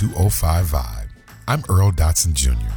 [0.00, 1.08] Welcome to the 205 Vibe.
[1.46, 2.72] I'm Earl Dotson Jr.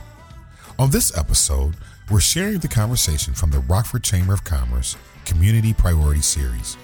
[0.80, 1.76] On this episode,
[2.10, 4.96] we're sharing the conversation from the Rockford Chamber of Commerce
[5.26, 6.76] Community Priority Series,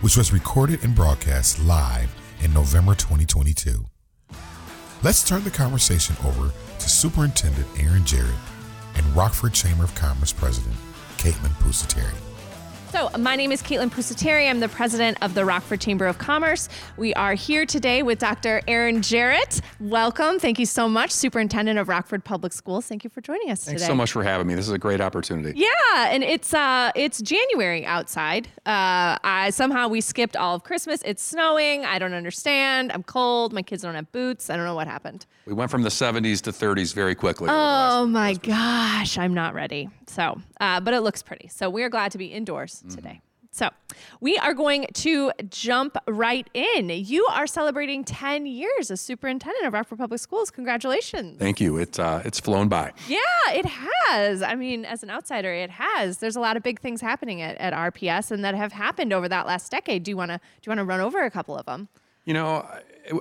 [0.00, 2.10] which was recorded and broadcast live
[2.42, 3.84] in November 2022.
[5.02, 8.34] Let's turn the conversation over to Superintendent Ehren Jarrett
[8.96, 10.76] and Rockford Chamber of Commerce President
[11.16, 12.29] Caitlin Pusateri.
[12.90, 14.50] So, my name is Caitlin Pusateri.
[14.50, 16.68] I'm the president of the Rockford Chamber of Commerce.
[16.96, 18.62] We are here today with Dr.
[18.66, 19.60] Ehren Jarrett.
[19.78, 20.40] Welcome.
[20.40, 22.86] Thank you so much, Superintendent of Rockford Public Schools.
[22.86, 23.88] Thank you for joining us Thanks today.
[23.88, 24.54] so much for having me.
[24.56, 25.56] This is a great opportunity.
[25.56, 25.68] Yeah,
[26.08, 28.48] and it's uh it's January outside.
[28.66, 31.00] Uh I somehow we skipped all of Christmas.
[31.04, 31.84] It's snowing.
[31.84, 32.90] I don't understand.
[32.90, 33.52] I'm cold.
[33.52, 34.50] My kids don't have boots.
[34.50, 35.26] I don't know what happened.
[35.46, 37.46] We went from the 70s to 30s very quickly.
[37.46, 39.88] last- Oh my gosh, I'm not ready.
[40.10, 41.48] So, uh, but it looks pretty.
[41.48, 42.94] So we are glad to be indoors Mm-hmm.
[42.96, 43.20] today.
[43.52, 43.68] So
[44.20, 46.88] we are going to jump right in.
[46.88, 50.52] You are celebrating 10 years as superintendent of Rockford Public Schools.
[50.52, 51.36] Congratulations.
[51.36, 51.76] Thank you.
[51.76, 52.92] It's uh, it's flown by.
[53.08, 54.40] Yeah, it has.
[54.42, 56.18] I mean, as an outsider, it has.
[56.18, 59.28] There's a lot of big things happening at, at RPS and that have happened over
[59.28, 60.04] that last decade.
[60.04, 61.88] Do you want to do you want to run over a couple of them?
[62.24, 62.64] You know,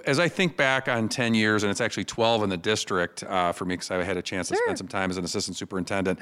[0.06, 3.52] as I think back on 10 years, and it's actually 12 in the district uh,
[3.52, 6.20] for me because I had a chance to spend some time as an assistant superintendent.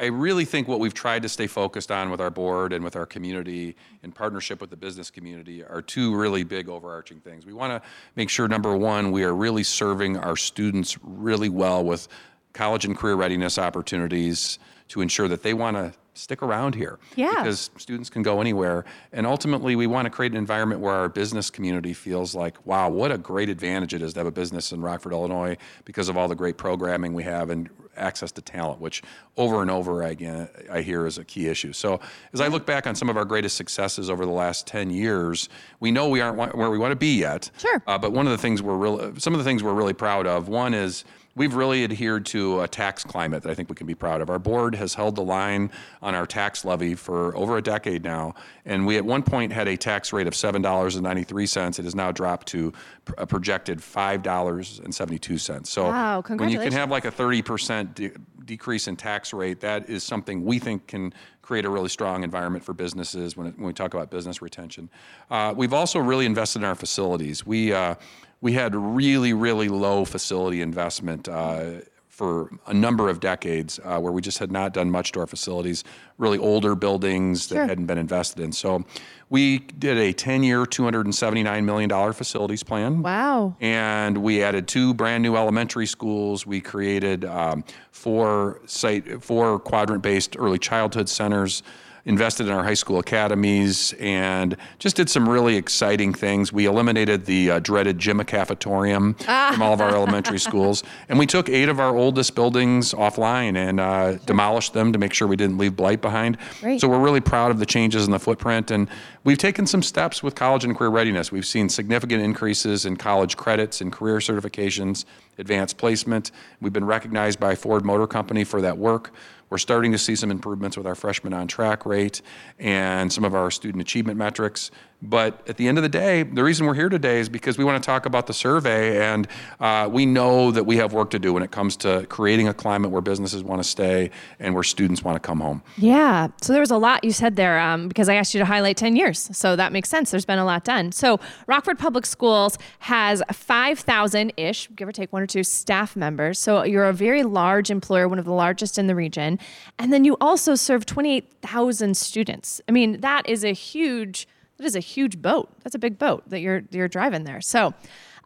[0.00, 2.96] I really think what we've tried to stay focused on with our board and with
[2.96, 7.44] our community in partnership with the business community are two really big overarching things.
[7.44, 11.84] We want to make sure, number one, we are really serving our students really well
[11.84, 12.08] with
[12.54, 16.98] college and career readiness opportunities to ensure that they want to stick around here.
[17.14, 17.34] Yeah.
[17.36, 18.86] Because students can go anywhere.
[19.12, 22.88] And ultimately, we want to create an environment where our business community feels like, wow,
[22.88, 26.16] what a great advantage it is to have a business in Rockford, Illinois, because of
[26.16, 27.68] all the great programming we have and
[28.00, 29.02] access to talent, which
[29.36, 31.72] over and over again I hear is a key issue.
[31.72, 32.00] So
[32.32, 35.48] as I look back on some of our greatest successes over the last 10 years,
[35.78, 37.50] we know we aren't where we want to be yet.
[37.58, 37.82] Sure.
[37.86, 40.26] Uh, but one of the things we're really, some of the things we're really proud
[40.26, 41.04] of, one is
[41.34, 44.30] we've really adhered to a tax climate that I think we can be proud of.
[44.30, 45.70] Our board has held the line
[46.02, 49.68] on our tax levy for over a decade now, and we at one point had
[49.68, 51.78] a tax rate of seven dollars and ninety three cents.
[51.78, 52.72] It has now dropped to
[53.18, 55.70] a projected five dollars and seventy two cents.
[55.70, 58.12] So Wow, when you can have like a thirty percent de-
[58.44, 62.64] decrease in tax rate, that is something we think can create a really strong environment
[62.64, 64.88] for businesses when, it, when we talk about business retention.
[65.30, 67.44] Uh, we've also really invested in our facilities.
[67.44, 67.96] We uh,
[68.40, 71.28] we had really really low facility investment.
[71.28, 75.20] Uh, for a number of decades, uh, where we just had not done much to
[75.20, 75.84] our facilities,
[76.18, 77.66] really older buildings that Sure.
[77.66, 78.52] hadn't been invested in.
[78.52, 78.84] So,
[79.30, 83.00] we did a 10 year, $279 million facilities plan.
[83.02, 83.56] Wow.
[83.58, 86.44] And we added two brand new elementary schools.
[86.44, 91.62] We created um, four site, four quadrant-based early childhood centers.
[92.06, 96.52] Invested in our high school academies and just did some really exciting things.
[96.52, 101.26] We eliminated the uh, dreaded gym cafetorium from all of our elementary schools, and we
[101.26, 105.36] took eight of our oldest buildings offline and uh, demolished them to make sure we
[105.36, 106.38] didn't leave blight behind.
[106.60, 106.80] Great.
[106.80, 108.88] So we're really proud of the changes in the footprint, and
[109.24, 111.30] we've taken some steps with college and career readiness.
[111.30, 115.04] We've seen significant increases in college credits and career certifications,
[115.38, 116.30] advanced placement.
[116.60, 119.12] We've been recognized by Ford Motor Company for that work.
[119.50, 122.22] We're starting to see some improvements with our freshman on track rate
[122.58, 124.70] and some of our student achievement metrics.
[125.02, 127.64] But at the end of the day, the reason we're here today is because we
[127.64, 129.26] want to talk about the survey, and
[129.58, 132.54] uh, we know that we have work to do when it comes to creating a
[132.54, 135.62] climate where businesses want to stay and where students want to come home.
[135.78, 136.28] Yeah.
[136.42, 138.76] So there was a lot you said there um, because I asked you to highlight
[138.76, 139.30] 10 years.
[139.36, 140.10] So that makes sense.
[140.10, 140.92] There's been a lot done.
[140.92, 146.38] So Rockford Public Schools has 5,000 ish, give or take one or two staff members.
[146.38, 149.38] So you're a very large employer, one of the largest in the region.
[149.78, 152.60] And then you also serve 28,000 students.
[152.68, 154.28] I mean, that is a huge.
[154.60, 155.48] That is a huge boat.
[155.64, 157.40] That's a big boat that you're you're driving there.
[157.40, 157.72] So,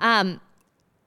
[0.00, 0.40] um,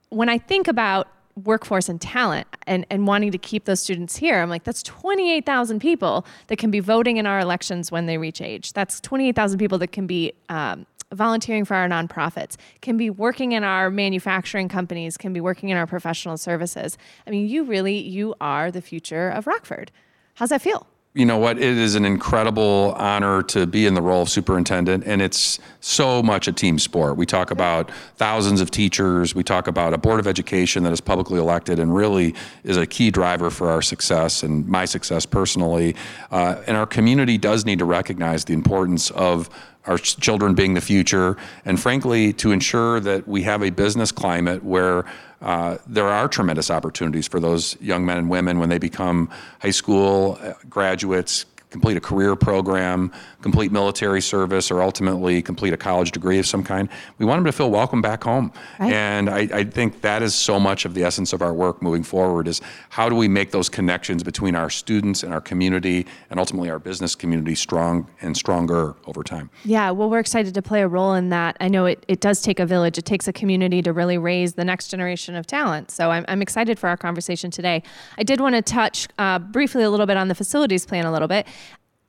[0.08, 1.10] when I think about
[1.44, 5.82] workforce and talent and, and wanting to keep those students here, I'm like, that's 28,000
[5.82, 8.72] people that can be voting in our elections when they reach age.
[8.72, 13.66] That's 28,000 people that can be um, volunteering for our nonprofits, can be working in
[13.66, 16.98] our manufacturing companies, can be working in our professional services.
[17.28, 19.92] I mean, you really, you are the future of Rockford.
[20.36, 20.88] How's that feel?
[21.18, 21.58] You know what?
[21.58, 26.22] It is an incredible honor to be in the role of superintendent, and it's so
[26.22, 27.18] much a team sport.
[27.18, 29.34] We talk about thousands of teachers.
[29.34, 32.86] We talk about a board of education that is publicly elected and really is a
[32.86, 35.96] key driver for our success and my success personally.
[36.30, 39.50] Uh, and our community does need to recognize the importance of
[39.88, 41.36] our children being the future,
[41.66, 45.06] and frankly, to ensure that we have a business climate where
[45.42, 49.30] uh, there are tremendous opportunities for those young men and women when they become
[49.62, 53.12] high school uh, graduates, complete a career program,
[53.42, 56.88] complete military service, or ultimately complete a college degree of some kind.
[57.18, 58.54] We want them to feel welcome back home.
[58.80, 58.94] Right.
[58.94, 62.04] And I, I think that is so much of the essence of our work moving
[62.04, 66.40] forward is how do we make those connections between our students and our community and
[66.40, 69.50] ultimately our business community strong and stronger over time.
[69.66, 71.58] Yeah, well, we're excited to play a role in that.
[71.60, 74.54] I know it, it does take a village, it takes a community to really raise
[74.54, 75.92] the next generation of talent.
[75.92, 77.84] So I'm, I'm excited for our conversation today.
[78.18, 81.12] I did want to touch uh, briefly a little bit on the facilities plan a
[81.12, 81.46] little bit.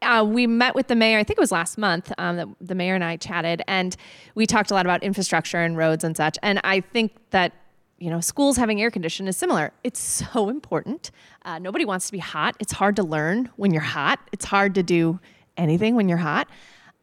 [0.00, 2.74] Uh, we met with the mayor, I think it was last month, um, that the
[2.74, 3.96] mayor and I chatted, and
[4.34, 6.38] we talked a lot about infrastructure and roads and such.
[6.42, 7.52] And I think that
[7.98, 9.72] you know, schools having air conditioning is similar.
[9.84, 10.00] It's
[10.32, 11.10] so important.
[11.44, 12.56] Uh, nobody wants to be hot.
[12.60, 14.20] It's hard to learn when you're hot.
[14.32, 15.20] It's hard to do
[15.56, 16.48] anything when you're hot.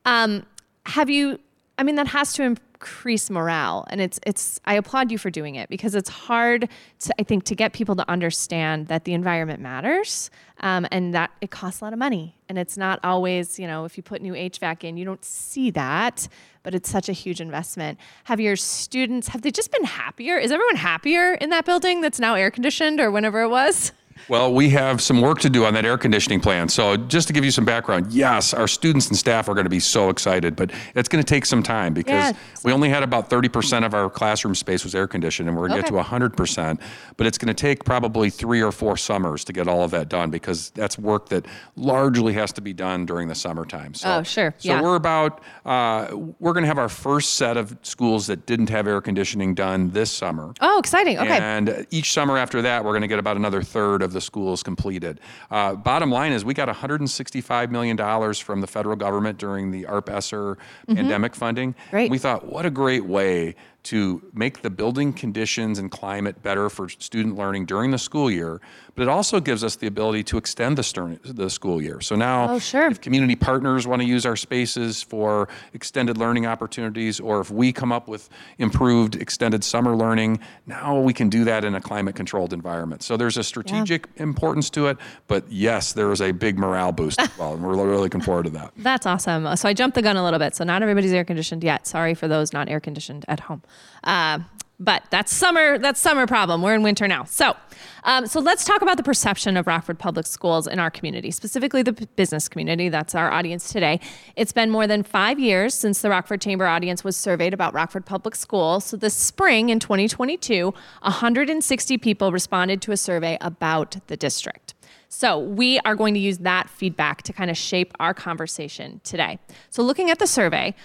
[0.05, 0.45] Um,
[0.85, 1.39] have you?
[1.77, 4.61] I mean, that has to increase morale, and it's it's.
[4.65, 6.69] I applaud you for doing it because it's hard
[6.99, 10.29] to I think to get people to understand that the environment matters,
[10.61, 13.83] um, and that it costs a lot of money, and it's not always you know
[13.83, 16.29] if you put new HVAC in, you don't see that,
[16.63, 17.99] but it's such a huge investment.
[18.25, 20.37] Have your students have they just been happier?
[20.37, 23.91] Is everyone happier in that building that's now air conditioned or whenever it was?
[24.27, 26.67] Well, we have some work to do on that air conditioning plan.
[26.69, 29.69] So, just to give you some background, yes, our students and staff are going to
[29.69, 32.37] be so excited, but it's going to take some time because Yeah.
[32.63, 35.81] we only had about 30% of our classroom space was air conditioned, and we're going
[35.83, 35.91] to Okay.
[35.95, 36.79] get to 100%.
[37.17, 40.09] But it's going to take probably three or four summers to get all of that
[40.09, 41.45] done because that's work that
[41.75, 43.93] largely has to be done during the summertime.
[43.93, 44.53] So, Oh, sure.
[44.57, 44.81] So Yeah.
[44.81, 46.07] we're about uh,
[46.39, 49.89] we're going to have our first set of schools that didn't have air conditioning done
[49.91, 50.53] this summer.
[50.61, 51.17] Oh, exciting.
[51.17, 51.37] Okay.
[51.39, 54.63] And each summer after that, we're going to get about another third of the schools
[54.63, 55.19] completed.
[55.51, 60.09] Uh, bottom line is, we got $165 million from the federal government during the ARP
[60.09, 60.57] ESSER
[60.87, 61.73] pandemic funding.
[61.73, 61.89] Mm-hmm.
[61.91, 62.11] Great.
[62.11, 63.55] We thought, what a great way
[63.85, 68.59] to make the building conditions and climate better for student learning during the school year,
[68.95, 72.01] but it also gives us the ability to extend the, stern, the school year.
[72.01, 72.87] So now, Oh, sure.
[72.87, 77.71] if community partners want to use our spaces for extended learning opportunities, or if we
[77.71, 78.27] come up with
[78.57, 83.03] improved extended summer learning, now we can do that in a climate controlled environment.
[83.03, 84.97] So there's a strategic importance to it,
[85.27, 88.43] but yes, there is a big morale boost as well, and we're really looking forward
[88.45, 88.71] to that.
[88.77, 89.55] That's awesome.
[89.57, 90.55] So I jumped the gun a little bit.
[90.55, 91.85] So not everybody's air conditioned yet.
[91.85, 93.61] Sorry for those not air conditioned at home.
[94.03, 94.39] Uh,
[94.79, 95.77] but that's summer.
[95.77, 96.61] That's summer problem.
[96.61, 97.23] We're in winter now.
[97.23, 97.55] So,
[98.03, 101.81] um, so let's talk about the perception of Rockford Public Schools in our community, specifically
[101.81, 102.89] the business community.
[102.89, 104.01] That's our audience today.
[104.35, 108.05] It's been more than five years since the Rockford Chamber audience was surveyed about Rockford
[108.05, 108.83] Public Schools.
[108.83, 114.73] So this spring in 2022, 160 people responded to a survey about the district.
[115.07, 119.39] So, we are going to use that feedback to kind of shape our conversation today.
[119.69, 120.75] So, looking at the survey,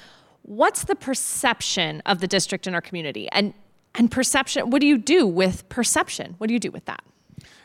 [0.42, 3.28] what's the perception of the district in our community?
[3.32, 3.54] And
[3.96, 6.36] and perception, what do you do with perception?
[6.38, 7.02] What do you do with that?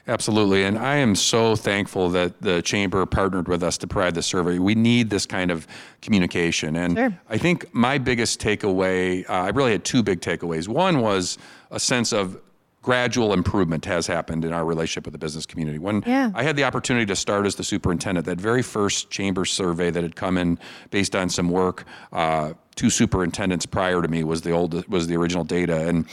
[0.08, 0.64] Absolutely.
[0.64, 4.60] And I am so thankful that the chamber partnered with us to provide the survey.
[4.60, 5.66] We need this kind of
[6.02, 6.76] communication.
[6.76, 7.20] And Sure.
[7.28, 10.68] I think my biggest takeaway, uh, I really had two big takeaways.
[10.68, 11.40] One was
[11.72, 12.40] a sense of
[12.90, 15.80] gradual improvement has happened in our relationship with the business community.
[15.80, 16.30] When Yeah.
[16.36, 20.04] I had the opportunity to start as the superintendent, that very first chamber survey that
[20.04, 20.60] had come in
[20.92, 25.16] based on some work, uh, two superintendents prior to me was the old was the
[25.18, 26.06] original data, and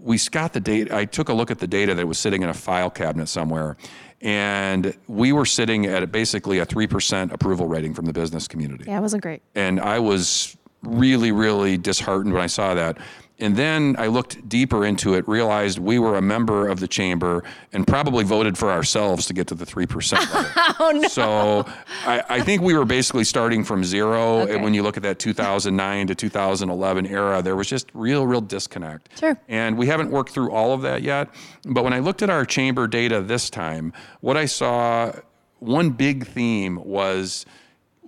[0.00, 0.94] we got the data.
[0.94, 3.76] I took a look at the data that was sitting in a file cabinet somewhere,
[4.22, 8.84] and we were sitting at basically a three percent approval rating from the business community
[8.86, 9.42] Yeah, it wasn't great.
[9.56, 12.98] and I was really, really disheartened when I saw that.
[13.40, 17.44] And then I looked deeper into it, realized we were a member of the chamber,
[17.72, 20.50] and probably voted for ourselves to get to the three percent level.
[20.80, 21.08] Oh no.
[21.08, 21.66] So
[22.06, 24.40] I, I think we were basically starting from zero.
[24.40, 24.54] Okay.
[24.54, 28.40] And when you look at that 2009 to 2011 era, there was just real, real
[28.40, 29.18] disconnect.
[29.18, 29.36] Sure.
[29.48, 31.28] And we haven't worked through all of that yet.
[31.64, 35.12] But when I looked at our chamber data this time, what I saw,
[35.58, 37.44] one big theme was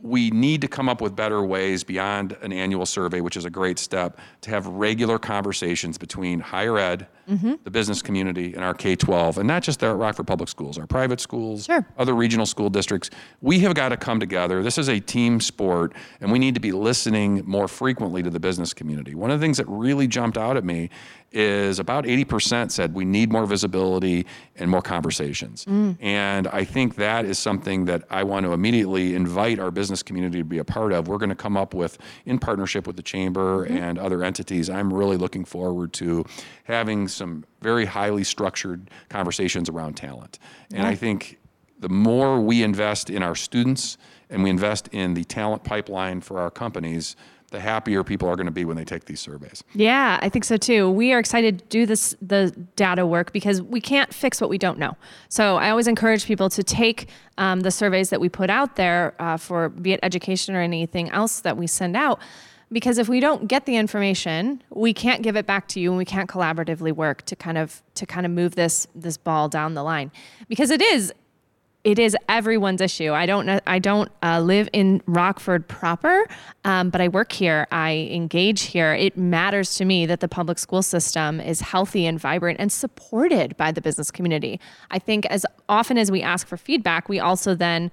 [0.02, 3.50] we need to come up with better ways beyond an annual survey, which is a
[3.50, 7.54] great step, to have regular conversations between higher ed, mm-hmm.
[7.64, 10.78] the business community, and our K 12, and not just there at Rockford Public Schools,
[10.78, 11.85] our private schools, Sure.
[11.99, 13.11] other regional school districts.
[13.40, 14.62] We have got to come together.
[14.62, 18.40] This is a team sport, and we need to be listening more frequently to the
[18.40, 19.14] business community.
[19.14, 20.90] One of the things that really jumped out at me
[21.32, 25.64] is about 80% said we need more visibility and more conversations.
[25.64, 25.96] Mm.
[26.00, 30.38] And I think that is something that I want to immediately invite our business community
[30.38, 31.06] to be a part of.
[31.06, 33.76] We're going to come up with, in partnership with the chamber mm-hmm.
[33.76, 36.25] and other entities, I'm really looking forward to
[36.64, 40.38] having some very highly structured conversations around talent.
[40.72, 41.38] And I think
[41.78, 46.38] the more we invest in our students and we invest in the talent pipeline for
[46.38, 47.16] our companies,
[47.50, 49.62] the happier people are going to be when they take these surveys.
[49.75, 50.90] Yeah, I think so too.
[50.90, 54.59] We are excited to do this the data work because we can't fix what we
[54.59, 54.97] don't know.
[55.28, 59.14] So I always encourage people to take um, the surveys that we put out there
[59.19, 62.21] uh, for be it education or anything else that we send out.
[62.73, 65.99] Because if we don't get the information, we can't give it back to you, and
[65.99, 69.75] we can't collaboratively work to kind of to kind of move this this ball down
[69.75, 70.12] the line.
[70.49, 71.12] Because it is
[71.82, 73.12] it is everyone's issue.
[73.12, 73.60] I don't.
[73.66, 76.26] I don't uh, live in Rockford proper,
[76.64, 77.66] um, but I work here.
[77.72, 78.92] I engage here.
[78.92, 83.56] It matters to me that the public school system is healthy and vibrant and supported
[83.56, 84.60] by the business community.
[84.90, 87.90] I think as often as we ask for feedback, we also then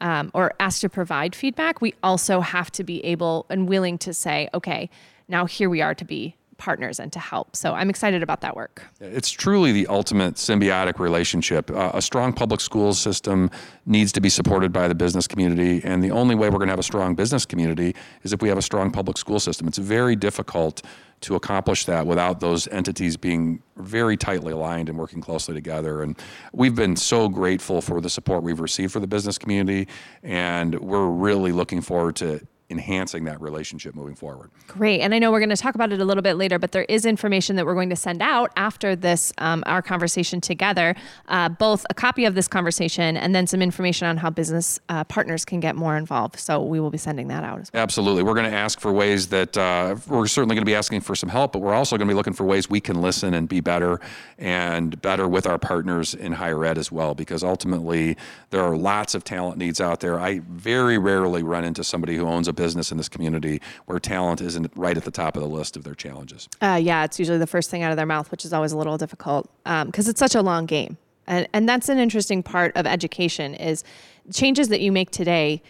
[0.00, 4.14] um, or ask to provide feedback, we also have to be able and willing to
[4.14, 4.88] say, okay,
[5.28, 7.56] now here we are to be partners and to help.
[7.56, 8.82] So I'm excited about that work.
[9.00, 11.70] It's truly the ultimate symbiotic relationship.
[11.70, 13.50] Uh, a strong public school system
[13.86, 16.72] needs to be supported by the business community, and the only way we're going to
[16.72, 19.66] have a strong business community is if we have a strong public school system.
[19.66, 20.82] It's very difficult
[21.22, 26.02] to accomplish that without those entities being very tightly aligned and working closely together.
[26.02, 26.16] And
[26.52, 29.88] we've been so grateful for the support we've received for the business community,
[30.22, 34.50] and we're really looking forward to enhancing that relationship moving forward.
[34.68, 35.00] Great.
[35.00, 36.84] And I know we're going to talk about it a little bit later, but there
[36.84, 40.94] is information that we're going to send out after this, um, our conversation together,
[41.28, 45.04] uh, both a copy of this conversation and then some information on how business uh,
[45.04, 46.38] partners can get more involved.
[46.38, 47.82] So we will be sending that out as well.
[47.82, 48.22] Absolutely.
[48.22, 51.16] We're going to ask for ways that uh, we're certainly going to be asking for
[51.16, 53.48] some help, but we're also going to be looking for ways we can listen and
[53.48, 54.00] be better
[54.38, 58.16] and better with our partners in higher ed as well, because ultimately
[58.50, 60.20] there are lots of talent needs out there.
[60.20, 64.42] I very rarely run into somebody who owns a business in this community where talent
[64.42, 66.46] isn't right at the top of the list of their challenges.
[66.60, 68.76] Uh, yeah, it's usually the first thing out of their mouth, which is always a
[68.76, 70.98] little difficult because um, it's such a long game.
[71.26, 73.82] And, and that's an interesting part of education is
[74.30, 75.62] changes that you make today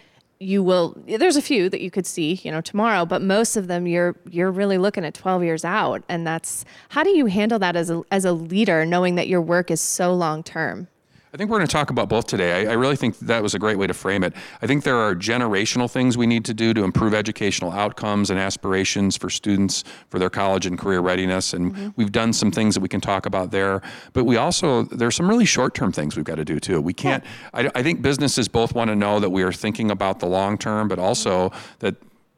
[0.42, 3.66] you will there's a few that you could see you know tomorrow but most of
[3.66, 7.58] them you're you're really looking at 12 years out and that's how do you handle
[7.58, 10.88] that as a as a leader knowing that your work is so long term
[11.32, 12.66] I think we're going to talk about both today.
[12.66, 14.34] I, I, really think that was a great way to frame it.
[14.62, 18.40] I think there are generational things we need to do to improve educational outcomes and
[18.40, 21.52] aspirations for students for their college and career readiness.
[21.52, 21.88] And mm-hmm.
[21.94, 23.80] we've done some things that we can talk about there.
[24.12, 26.80] But we also, there's some really short term things we've got to do too.
[26.80, 27.22] We can't.
[27.54, 30.58] I, I think businesses both want to know that we are thinking about the long
[30.58, 31.94] term, but also that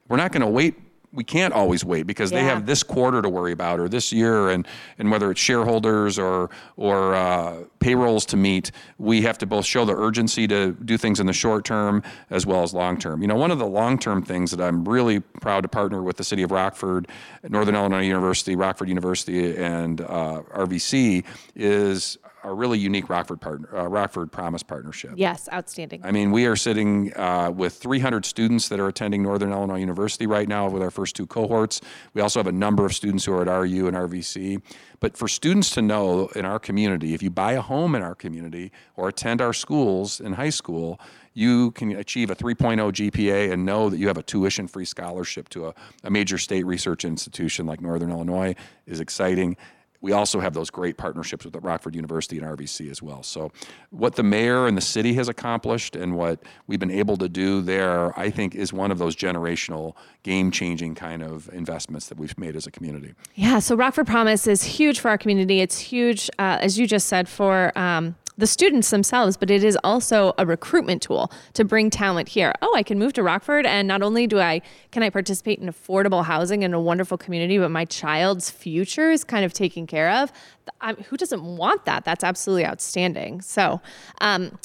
[0.08, 0.74] we're not going to wait
[1.12, 2.38] we can't always wait because yeah.
[2.38, 4.66] they have this quarter to worry about or this year and
[4.98, 9.84] and whether it's shareholders or or uh, payrolls to meet we have to both show
[9.84, 13.28] the urgency to do things in the short term as well as long term you
[13.28, 16.24] know one of the long term things that i'm really proud to partner with the
[16.24, 17.08] city of rockford
[17.48, 23.86] northern illinois university rockford university and uh, rvc is a really unique Rockford partner, uh,
[23.86, 25.12] Rockford Promise partnership.
[25.16, 26.00] Yes, outstanding.
[26.04, 30.26] I mean, we are sitting uh, with 300 students that are attending Northern Illinois University
[30.26, 31.80] right now with our first two cohorts.
[32.14, 34.60] We also have a number of students who are at RU and RVC.
[35.00, 38.14] But for students to know in our community, if you buy a home in our
[38.14, 41.00] community or attend our schools in high school,
[41.34, 45.48] you can achieve a 3.0 GPA and know that you have a tuition free scholarship
[45.50, 48.54] to a, a major state research institution like Northern Illinois
[48.86, 49.56] is exciting
[50.02, 53.22] we also have those great partnerships with Rockford University and RVC as well.
[53.22, 53.52] So,
[53.90, 57.62] what the mayor and the city has accomplished and what we've been able to do
[57.62, 59.94] there, I think, is one of those generational,
[60.24, 63.14] game changing kind of investments that we've made as a community.
[63.34, 63.60] Yeah.
[63.60, 65.60] So, Rockford Promise is huge for our community.
[65.60, 69.76] It's huge, uh, as you just said, for um, the students themselves, but it is
[69.84, 72.54] also a recruitment tool to bring talent here.
[72.62, 75.68] Oh, I can move to Rockford and not only do I can I participate in
[75.68, 80.10] affordable housing in a wonderful community, but my child's future is kind of taken care
[80.10, 80.32] of.
[80.80, 82.04] I, who doesn't want that?
[82.04, 83.40] That's absolutely outstanding.
[83.42, 83.80] So,
[84.20, 84.58] um,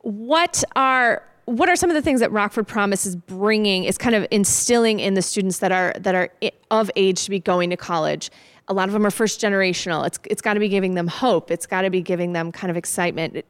[0.00, 3.84] what are what are some of the things that Rockford Promise is bringing?
[3.84, 6.30] Is kind of instilling in the students that are that are
[6.70, 8.30] of age to be going to college
[8.68, 10.06] a lot of them are first generational.
[10.06, 11.50] It's it's got to be giving them hope.
[11.50, 13.44] It's got to be giving them kind of excitement.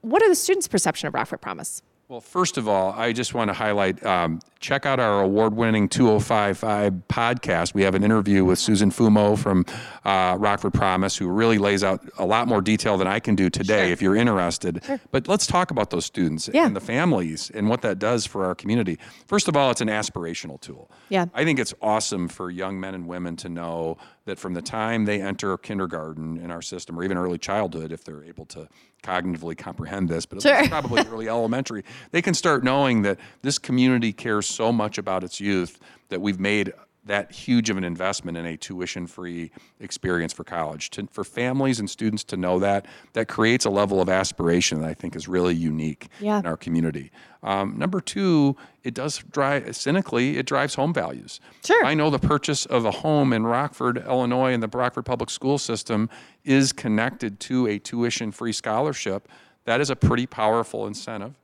[0.00, 1.82] What are the students' perception of Rockford Promise?
[2.08, 5.90] Well, first of all, I just want to highlight um, check out our award winning
[5.90, 7.74] 2055 podcast.
[7.74, 9.66] We have an interview with Susan Fumo from
[10.06, 13.50] uh, Rockford Promise, who really lays out a lot more detail than I can do
[13.50, 13.92] today sure.
[13.92, 14.82] if you're interested.
[14.86, 14.98] Sure.
[15.10, 16.64] But let's talk about those students yeah.
[16.64, 18.98] and the families and what that does for our community.
[19.26, 20.90] First of all, it's an aspirational tool.
[21.10, 21.26] Yeah.
[21.34, 23.98] I think it's awesome for young men and women to know
[24.28, 28.04] that from the time they enter kindergarten in our system or even early childhood, if
[28.04, 28.68] they're able to
[29.02, 30.68] cognitively comprehend this, but sure.
[30.68, 35.40] probably early elementary, they can start knowing that this community cares so much about its
[35.40, 35.78] youth
[36.10, 36.72] that we've made
[37.08, 39.50] that huge of an investment in a tuition-free
[39.80, 40.90] experience for college.
[40.90, 44.88] To, for families and students to know that, that creates a level of aspiration that
[44.88, 46.38] I think is really unique Yeah.
[46.38, 47.10] in our community.
[47.42, 51.40] Um, number two, it does drive, cynically, it drives home values.
[51.64, 51.84] Sure.
[51.84, 55.56] I know the purchase of a home in Rockford, Illinois, in the Rockford Public School
[55.58, 56.10] System
[56.44, 59.28] is connected to a tuition-free scholarship.
[59.64, 61.34] That is a pretty powerful incentive.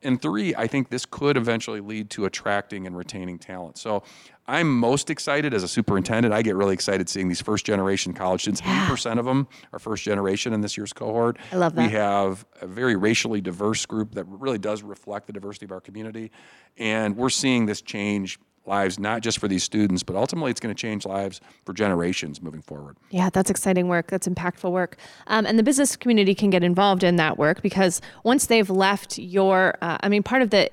[0.00, 3.78] And three, I think this could eventually lead to attracting and retaining talent.
[3.78, 4.04] So
[4.48, 6.32] I'm most excited as a superintendent.
[6.32, 8.62] I get really excited seeing these first generation college students.
[8.62, 11.36] 80% of them are first generation in this year's cohort.
[11.52, 11.86] I love that.
[11.86, 15.82] We have a very racially diverse group that really does reflect the diversity of our
[15.82, 16.30] community.
[16.78, 20.74] And we're seeing this change lives, not just for these students, but ultimately it's going
[20.74, 22.96] to change lives for generations moving forward.
[23.10, 24.08] Yeah, that's exciting work.
[24.08, 24.96] That's impactful work.
[25.26, 29.18] Um, and the business community can get involved in that work because once they've left
[29.18, 30.70] your, uh, I mean, part of the,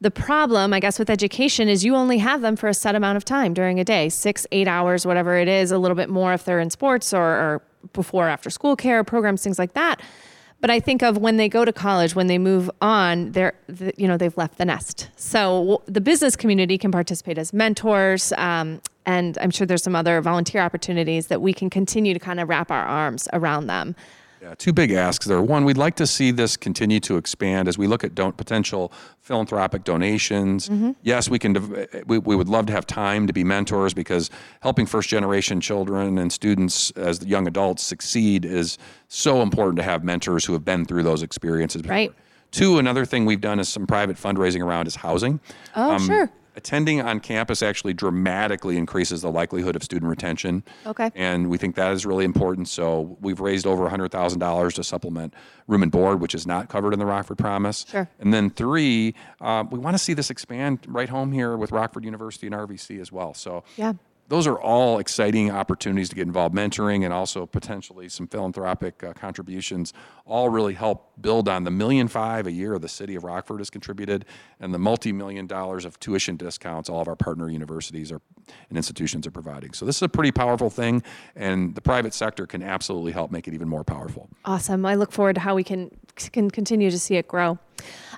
[0.00, 3.16] the problem, I guess, with education is you only have them for a set amount
[3.16, 6.32] of time during a day six, eight hours, whatever it is, a little bit more
[6.32, 10.00] if they're in sports or, or before, after school care programs, things like that.
[10.60, 13.54] But I think of when they go to college, when they move on, they're,
[13.96, 15.08] you know, they've left the nest.
[15.16, 20.20] So the business community can participate as mentors, um, and I'm sure there's some other
[20.20, 23.96] volunteer opportunities that we can continue to kind of wrap our arms around them.
[24.42, 25.42] Yeah, two big asks there.
[25.42, 28.90] One, we'd like to see this continue to expand as we look at don- potential
[29.20, 30.70] philanthropic donations.
[30.70, 30.92] Mm-hmm.
[31.02, 31.52] Yes, we can.
[31.52, 34.30] dev- We, we would love to have time to be mentors because
[34.60, 38.78] helping first generation children and students as young adults succeed is
[39.08, 41.82] so important to have mentors who have been through those experiences.
[41.82, 41.94] before.
[41.94, 42.12] Right.
[42.50, 45.38] Two, another thing we've done is some private fundraising around is housing.
[45.76, 46.30] Oh, um, sure.
[46.56, 50.64] Attending on campus actually dramatically increases the likelihood of student retention.
[50.86, 51.10] Okay.
[51.14, 52.68] And we think that is really important.
[52.68, 55.34] So we've raised over $100,000 to supplement
[55.66, 57.86] room and board, which is not covered in the Rockford Promise.
[57.88, 58.08] Sure.
[58.18, 62.04] And then three, uh, we want to see this expand right home here with Rockford
[62.04, 63.34] University and RVC as well.
[63.34, 63.94] So Yeah.
[64.30, 69.12] Those are all exciting opportunities to get involved mentoring and also potentially some philanthropic uh,
[69.12, 69.92] contributions
[70.24, 73.68] all really help build on the million five a year the city of rockford has
[73.68, 74.24] contributed
[74.60, 78.20] and the multi-million dollars of tuition discounts all of our partner universities are,
[78.68, 81.02] and institutions are providing so this is a pretty powerful thing
[81.34, 84.86] and the private sector can absolutely help make it even more powerful Awesome.
[84.86, 85.90] I look forward to how we can
[86.32, 87.58] can continue to see it grow.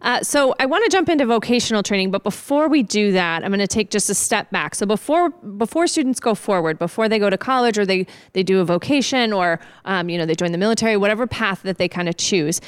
[0.03, 3.51] Uh, so I want to jump into vocational training, but before we do that, I'm
[3.51, 4.75] going to take just a step back.
[4.75, 8.61] So before before students go forward, before they go to college or they they do
[8.61, 12.09] a vocation or um, you know they join the military, whatever path that they kind
[12.09, 12.61] of choose.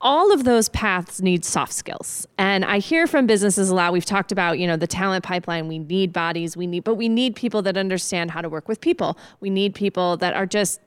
[0.00, 2.26] All of those paths need soft skills.
[2.36, 3.90] And I hear from businesses a lot.
[3.90, 5.66] We've talked about, you know, the talent pipeline.
[5.66, 8.82] We need bodies, we need, but we need people that understand how to work with
[8.82, 9.16] people.
[9.40, 10.80] We need people that are just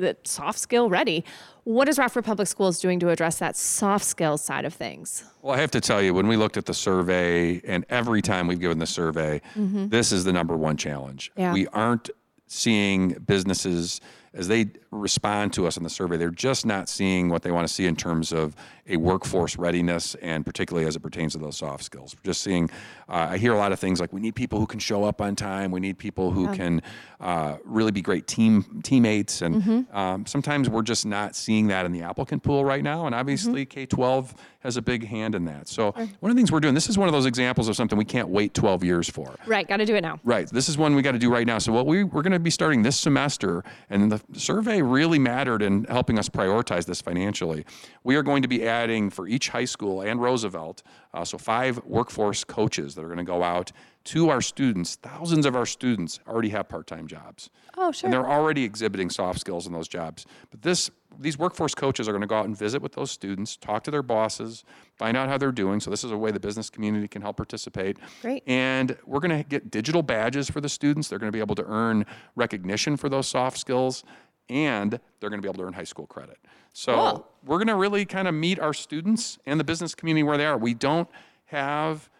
[0.00, 1.24] the soft skill ready.
[1.64, 5.24] What is Rockford Public Schools doing to address that soft skills side of things?
[5.42, 8.46] Well, I have to tell you, when we looked at the survey, and every time
[8.46, 9.88] we've given the survey, mm-hmm.
[9.88, 11.30] this is the number one challenge.
[11.36, 11.52] Yeah.
[11.52, 12.10] We aren't
[12.46, 14.00] seeing businesses
[14.34, 17.66] as they respond to us in the survey, they're just not seeing what they want
[17.66, 18.56] to see in terms of
[18.88, 22.16] a workforce readiness, and particularly as it pertains to those soft skills.
[22.16, 22.68] We're just seeing,
[23.08, 25.20] uh, I hear a lot of things like we need people who can show up
[25.20, 26.82] on time, we need people who can
[27.20, 31.92] uh, really be great team teammates, and um, sometimes we're just not seeing that in
[31.92, 33.06] the applicant pool right now.
[33.06, 35.68] And obviously, K 12 has a big hand in that.
[35.68, 37.96] So, one of the things we're doing, this is one of those examples of something
[37.96, 39.34] we can't wait 12 years for.
[39.46, 40.18] Right, got to do it now.
[40.24, 40.48] Right.
[40.48, 41.58] This is one we got to do right now.
[41.58, 45.62] So what we we're going to be starting this semester, and the survey really mattered
[45.62, 47.64] in helping us prioritize this financially.
[48.04, 50.82] We are going to be adding for each high school and Roosevelt,
[51.14, 54.96] uh, so five workforce coaches that are going to go out to our students.
[54.96, 57.50] Thousands of our students already have part-time jobs.
[57.76, 58.06] Oh, sure.
[58.06, 60.26] And they're already exhibiting soft skills in those jobs.
[60.50, 63.56] But this these workforce coaches are going to go out and visit with those students,
[63.56, 64.64] talk to their bosses,
[64.96, 65.80] find out how they're doing.
[65.80, 67.98] So this is a way the business community can help participate.
[68.22, 68.42] Great.
[68.46, 71.08] And we're going to get digital badges for the students.
[71.08, 74.04] They're going to be able to earn recognition for those soft skills
[74.50, 76.38] and they're going to be able to earn high school credit.
[76.74, 77.28] So Cool.
[77.46, 80.46] we're going to really kind of meet our students and the business community where they
[80.46, 80.58] are.
[80.58, 81.08] We don't
[81.46, 82.10] have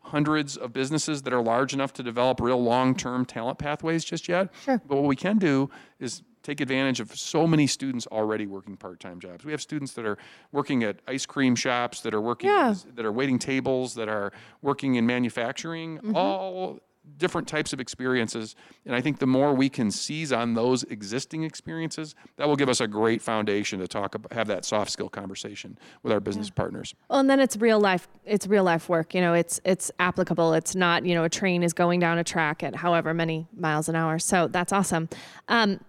[0.00, 4.48] hundreds of businesses that are large enough to develop real long-term talent pathways just yet.
[4.64, 4.80] Sure.
[4.86, 9.20] But what we can do is take advantage of so many students already working part-time
[9.20, 9.44] jobs.
[9.44, 10.18] We have students that are
[10.50, 12.74] working at ice cream shops, that are working Yeah.
[12.96, 16.16] that are waiting tables, that are working in manufacturing, mm-hmm.
[16.16, 16.80] all
[17.18, 18.54] different types of experiences.
[18.86, 22.68] And I think the more we can seize on those existing experiences, that will give
[22.68, 26.50] us a great foundation to talk about, have that soft skill conversation with our business
[26.50, 26.94] partners.
[27.08, 28.08] Well, and then it's real life.
[28.24, 29.14] It's real life work.
[29.14, 30.54] You know, it's it's applicable.
[30.54, 33.88] It's not you know a train is going down a track at however many miles
[33.88, 34.18] an hour.
[34.18, 35.08] So that's awesome.
[35.48, 35.80] Um,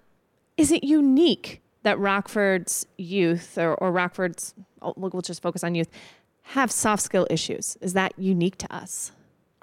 [0.58, 5.90] is it unique that Rockford's youth or, or Rockford's oh, we'll just focus on youth
[6.44, 7.78] have soft skill issues?
[7.82, 9.12] Is that unique to us?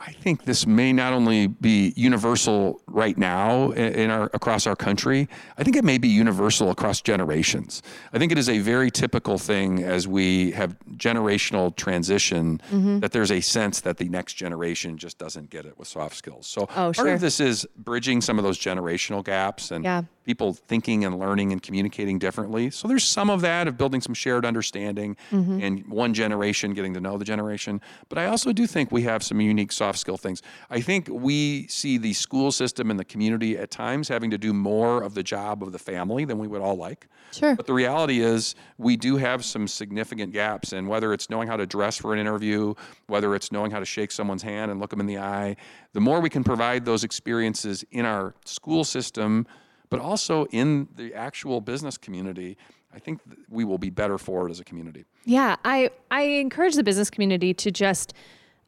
[0.03, 5.29] I think this may not only be universal right now in our across our country.
[5.59, 7.83] I think it may be universal across generations.
[8.13, 13.01] I think it is a very typical thing as we have generational transition Mm-hmm.
[13.01, 16.47] that there's a sense that the next generation just doesn't get it with soft skills.
[16.47, 17.09] So Oh, part sure.
[17.15, 20.03] of this is bridging some of those generational gaps and Yeah.
[20.31, 22.71] People thinking and learning and communicating differently.
[22.71, 25.61] So there's some of that of building some shared understanding Mm-hmm.
[25.63, 27.81] and one generation getting to know the generation.
[28.09, 30.41] But I also do think we have some unique soft skill things.
[30.71, 34.53] I think we see the school system and the community at times having to do
[34.53, 37.09] more of the job of the family than we would all like.
[37.33, 37.55] Sure.
[37.57, 41.57] But the reality is, we do have some significant gaps, and whether it's knowing how
[41.57, 42.75] to dress for an interview,
[43.07, 45.57] whether it's knowing how to shake someone's hand and look them in the eye,
[45.93, 49.47] the more we can provide those experiences in our school system,
[49.91, 52.57] but also in the actual business community,
[52.95, 55.05] I think we will be better for it as a community.
[55.25, 58.15] Yeah, I I encourage the business community to just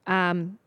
[0.06, 0.58] um,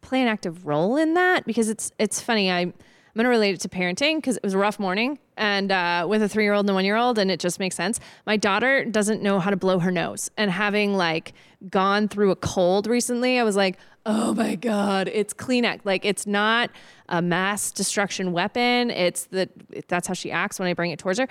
[0.00, 2.50] play an active role in that because it's it's funny.
[2.50, 2.72] I
[3.10, 6.06] I'm going to relate it to parenting because it was a rough morning and uh,
[6.08, 7.98] with a three year old and a one year old, and it just makes sense.
[8.24, 11.32] My daughter doesn't know how to blow her nose, and having like
[11.68, 15.80] gone through a cold recently, I was like, oh my god, it's Kleenex.
[15.84, 16.70] Like it's not
[17.08, 18.90] a mass destruction weapon.
[18.90, 19.48] It's the
[19.88, 21.26] that's how she acts when I bring it towards her.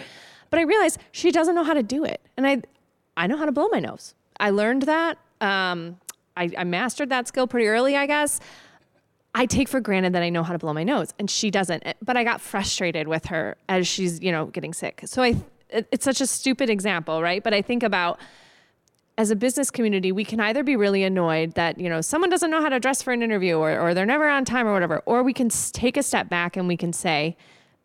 [0.49, 2.61] But I realized she doesn't know how to do it, and I
[3.15, 4.15] I know how to blow my nose.
[4.39, 5.17] I learned that.
[5.39, 5.97] Um,
[6.35, 8.39] I, I mastered that skill pretty early, I guess.
[9.35, 11.83] I take for granted that I know how to blow my nose, and she doesn't.
[12.01, 15.01] But I got frustrated with her as she's, you know, getting sick.
[15.05, 15.35] So I,
[15.69, 17.43] it- it's such a stupid example, right?
[17.43, 18.19] But I think about
[19.17, 22.49] as a business community, we can either be really annoyed that you know someone doesn't
[22.49, 25.03] know how to dress for an interview, or, or they're never on time, or whatever,
[25.05, 27.35] or we can take a step back and we can say,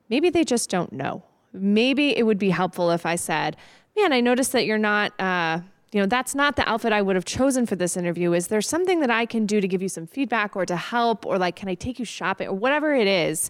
[0.09, 1.25] maybe they just don't know.
[1.53, 3.57] Maybe it would be helpful if I said,
[3.97, 5.61] "Man, I noticed that you're not." Uh,
[5.95, 8.33] you know, that's not the outfit I would have chosen for this interview.
[8.33, 11.25] Is there something that I can do to give you some feedback or to help,
[11.25, 13.49] or like, can I take you shopping, or whatever it is?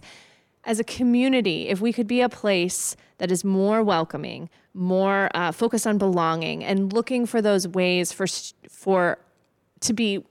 [0.65, 5.51] as a community, if we could be a place that is more welcoming, more uh,
[5.51, 8.25] focused on belonging, and looking for those ways for
[8.69, 9.17] for
[9.81, 10.23] to be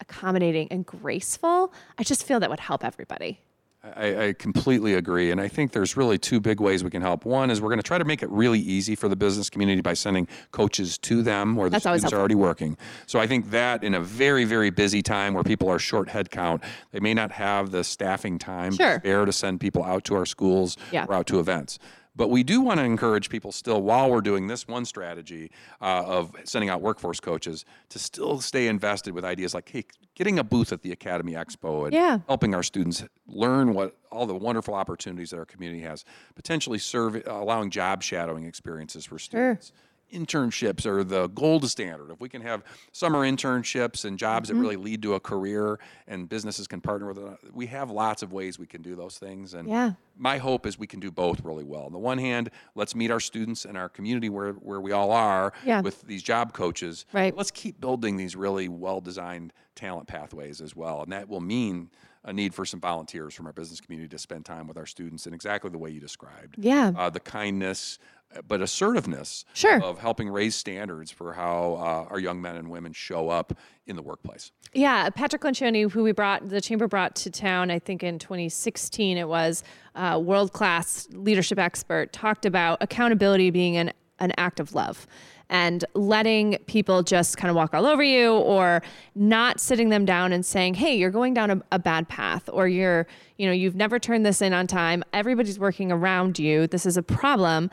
[0.00, 3.40] accommodating and graceful, I just feel that would help everybody.
[3.84, 5.32] I, I completely agree.
[5.32, 7.24] And I think there's really two big ways we can help.
[7.24, 9.80] One is we're going to try to make it really easy for the business community
[9.80, 12.76] by sending coaches to them where the That's students are already working.
[13.06, 16.62] So I think that in a very, very busy time where people are short headcount,
[16.92, 18.94] they may not have the staffing time Sure.
[18.94, 21.06] to spare to send people out to our schools Yeah.
[21.08, 21.80] or out to events.
[22.14, 26.04] But we do want to encourage people still, while we're doing this one strategy uh,
[26.06, 30.44] of sending out workforce coaches, to still stay invested with ideas like, hey, getting a
[30.44, 32.18] booth at the Academy Expo and Yeah.
[32.28, 37.22] helping our students learn what all the wonderful opportunities that our community has, potentially serve,
[37.26, 39.72] allowing job shadowing experiences for students.
[40.12, 42.10] Internships are the gold standard.
[42.10, 44.56] If we can have summer internships and jobs Mm-hmm.
[44.58, 48.22] that really lead to a career and businesses can partner with it, we have lots
[48.22, 49.54] of ways we can do those things.
[49.54, 49.92] And Yeah.
[50.16, 51.82] my hope is we can do both really well.
[51.84, 55.12] On the one hand, let's meet our students and our community where, where we all
[55.12, 55.80] are Yeah.
[55.80, 57.06] with these job coaches.
[57.12, 57.36] Right.
[57.36, 61.02] Let's keep building these really well designed talent pathways as well.
[61.02, 61.90] And that will mean
[62.24, 65.26] a need for some volunteers from our business community to spend time with our students
[65.26, 66.54] in exactly the way you described.
[66.56, 66.92] Yeah.
[66.96, 69.82] Uh, the kindness, uh, but assertiveness Sure.
[69.82, 73.52] of helping raise standards for how uh, our young men and women show up
[73.86, 74.52] in the workplace.
[74.74, 79.18] Yeah, Patrick Lencioni, who we brought, the chamber brought to town, I think in 2016,
[79.18, 79.62] it was
[79.94, 85.06] uh, world class leadership expert, talked about accountability being an, an act of love
[85.50, 88.80] and letting people just kind of walk all over you or
[89.14, 92.66] not sitting them down and saying, hey, you're going down a, a bad path or
[92.66, 95.04] you're, you know, you've never turned this in on time.
[95.12, 96.66] Everybody's working around you.
[96.66, 97.70] This is a problem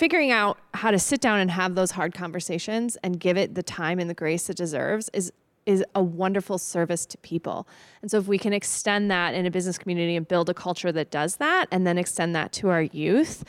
[0.00, 3.62] figuring out how to sit down and have those hard conversations and give it the
[3.62, 5.30] time and the grace it deserves is
[5.66, 7.68] is a wonderful service to people.
[8.00, 10.90] And so if we can extend that in a business community and build a culture
[10.90, 13.44] that does that and then extend that to our youth,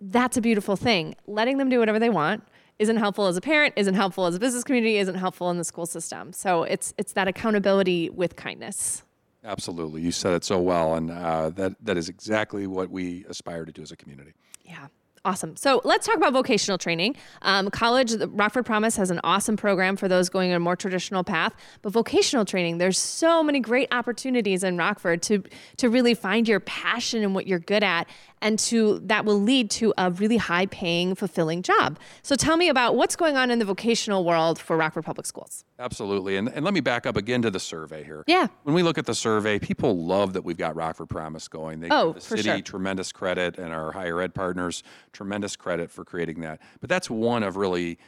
[0.00, 1.14] that's a beautiful thing.
[1.28, 2.42] Letting them do whatever they want
[2.80, 5.64] isn't helpful as a parent, isn't helpful as a business community, isn't helpful in the
[5.64, 6.32] school system.
[6.32, 9.04] So it's it's that accountability with kindness.
[9.44, 10.00] Absolutely.
[10.02, 10.94] You said it so well.
[10.94, 14.32] And uh, that, that is exactly what we aspire to do as a community.
[14.64, 14.88] Yeah.
[15.24, 15.54] Awesome.
[15.54, 17.14] So let's talk about vocational training.
[17.42, 21.54] Um, college, Rockford Promise has an awesome program for those going a more traditional path.
[21.80, 25.44] But vocational training, there's so many great opportunities in Rockford to
[25.76, 28.08] to really find your passion and what you're good at,
[28.42, 31.98] and to that will lead to a really high paying, fulfilling job.
[32.22, 35.64] So tell me about what's going on in the vocational world for Rockford Public Schools.
[35.78, 36.36] Absolutely.
[36.36, 38.24] And, and let me back up again to the survey here.
[38.26, 38.48] Yeah.
[38.64, 41.80] When we look at the survey, people love that we've got Rockford Promise going.
[41.80, 42.60] They Oh, give the city sure.
[42.60, 46.60] tremendous credit and our higher ed partners tremendous credit for creating that.
[46.80, 47.98] But that's one of really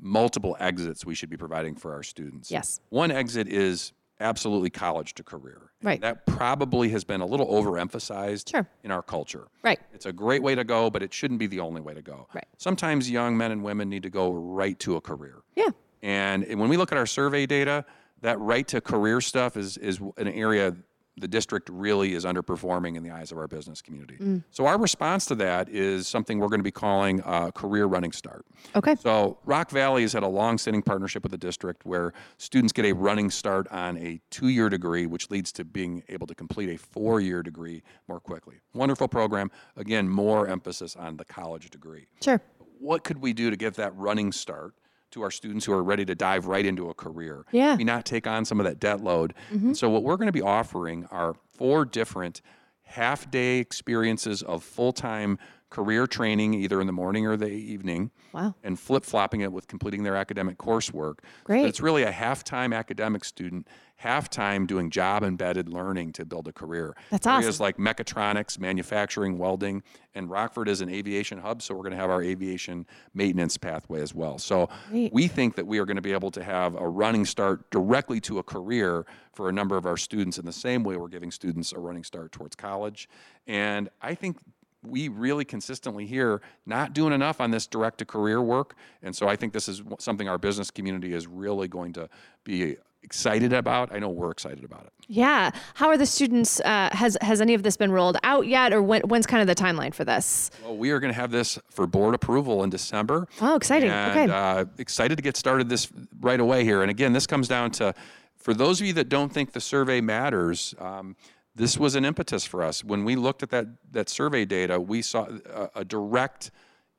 [0.00, 2.50] multiple exits we should be providing for our students.
[2.50, 2.80] Yes.
[2.88, 5.70] One exit is absolutely college to career.
[5.80, 6.00] And Right.
[6.00, 8.68] That probably has been a little overemphasized Sure.
[8.84, 9.48] in our culture.
[9.62, 9.80] Right.
[9.94, 12.28] It's a great way to go, but it shouldn't be the only way to go.
[12.34, 12.46] Right.
[12.58, 15.36] Sometimes young men and women need to go right to a career.
[15.56, 15.70] Yeah.
[16.02, 17.84] And when we look at our survey data,
[18.22, 20.76] that right to career stuff is, is an area
[21.16, 24.16] the district really is underperforming in the eyes of our business community.
[24.16, 24.44] Mm.
[24.50, 28.12] So our response to that is something we're going to be calling uh, Career Running
[28.12, 28.46] Start.
[28.74, 28.94] Okay.
[28.96, 32.92] So Rock Valley has had a long-standing partnership with the district where students get a
[32.92, 37.42] running start on a two-year degree, which leads to being able to complete a four-year
[37.42, 38.56] degree more quickly.
[38.72, 39.50] Wonderful program.
[39.76, 42.40] Again, more emphasis on the college degree Sure.
[42.78, 44.74] what could we do to give that running start
[45.10, 47.44] to our students who are ready to dive right into a career?
[47.52, 47.72] Yeah.
[47.72, 49.34] Maybe not take on some of that debt load.
[49.52, 49.68] Mm-hmm.
[49.68, 52.40] And so, what we're going to be offering are four different
[52.82, 55.38] half day experiences of full time
[55.70, 58.10] career training, either in the morning or the evening.
[58.32, 58.54] Wow.
[58.62, 61.18] And flip flopping it with completing their academic coursework.
[61.20, 61.66] So Great.
[61.66, 63.66] it's really a half time academic student,
[64.00, 66.96] half time doing job embedded learning to build a career.
[67.10, 67.64] That's Areas awesome.
[67.64, 69.82] like mechatronics, manufacturing, welding,
[70.14, 74.00] and Rockford is an aviation hub, so we're going to have our aviation maintenance pathway
[74.00, 74.38] as well.
[74.38, 75.12] So Great.
[75.12, 78.20] we think that we are going to be able to have a running start directly
[78.22, 81.30] to a career for a number of our students in the same way we're giving
[81.30, 83.06] students a running start towards college.
[83.46, 84.38] And I think
[84.82, 88.76] we really consistently hear not doing enough on this direct to career work.
[89.02, 92.08] And so I think this is something our business community is really going to
[92.44, 93.92] be excited about.
[93.92, 94.92] I know we're excited about it.
[95.08, 95.50] Yeah.
[95.74, 96.60] How are the students?
[96.60, 99.46] Uh, has has any of this been rolled out yet, or when, when's kind of
[99.46, 100.50] the timeline for this?
[100.62, 103.26] Well, we are going to have this for board approval in December.
[103.40, 103.90] Oh, exciting.
[103.90, 104.32] And, Okay.
[104.32, 105.88] Uh, excited to get started this
[106.20, 106.82] right away here.
[106.82, 107.94] And again, this comes down to
[108.36, 110.74] for those of you that don't think the survey matters.
[110.78, 111.16] Um,
[111.56, 114.80] this was an impetus for us when we looked at that that survey data.
[114.80, 116.50] We saw a, a direct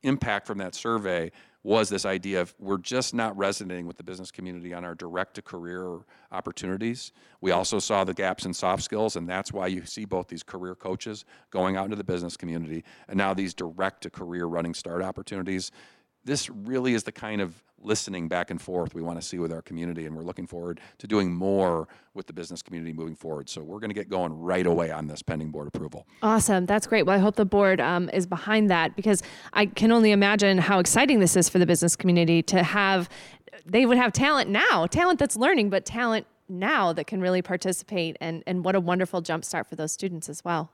[0.02, 1.30] impact from that survey
[1.64, 5.34] was this idea of we're just not resonating with the business community on our direct
[5.34, 6.00] to career
[6.32, 7.12] opportunities.
[7.40, 10.42] We also saw the gaps in soft skills, and that's why you see both these
[10.42, 14.74] career coaches going out into the business community and now these direct to career running
[14.74, 15.70] start opportunities.
[16.24, 19.52] This really is the kind of listening back and forth we want to see with
[19.52, 23.48] our community, and we're looking forward to doing more with the business community moving forward.
[23.48, 26.06] So we're going to get going right away on this pending board approval.
[26.22, 26.66] Awesome.
[26.66, 27.06] That's great.
[27.06, 30.78] Well, I hope the board um, is behind that because I can only imagine how
[30.78, 33.08] exciting this is for the business community to have,
[33.66, 38.16] they would have talent now, talent that's learning, but talent now that can really participate.
[38.20, 40.70] And, and what a wonderful jumpstart for those students as well.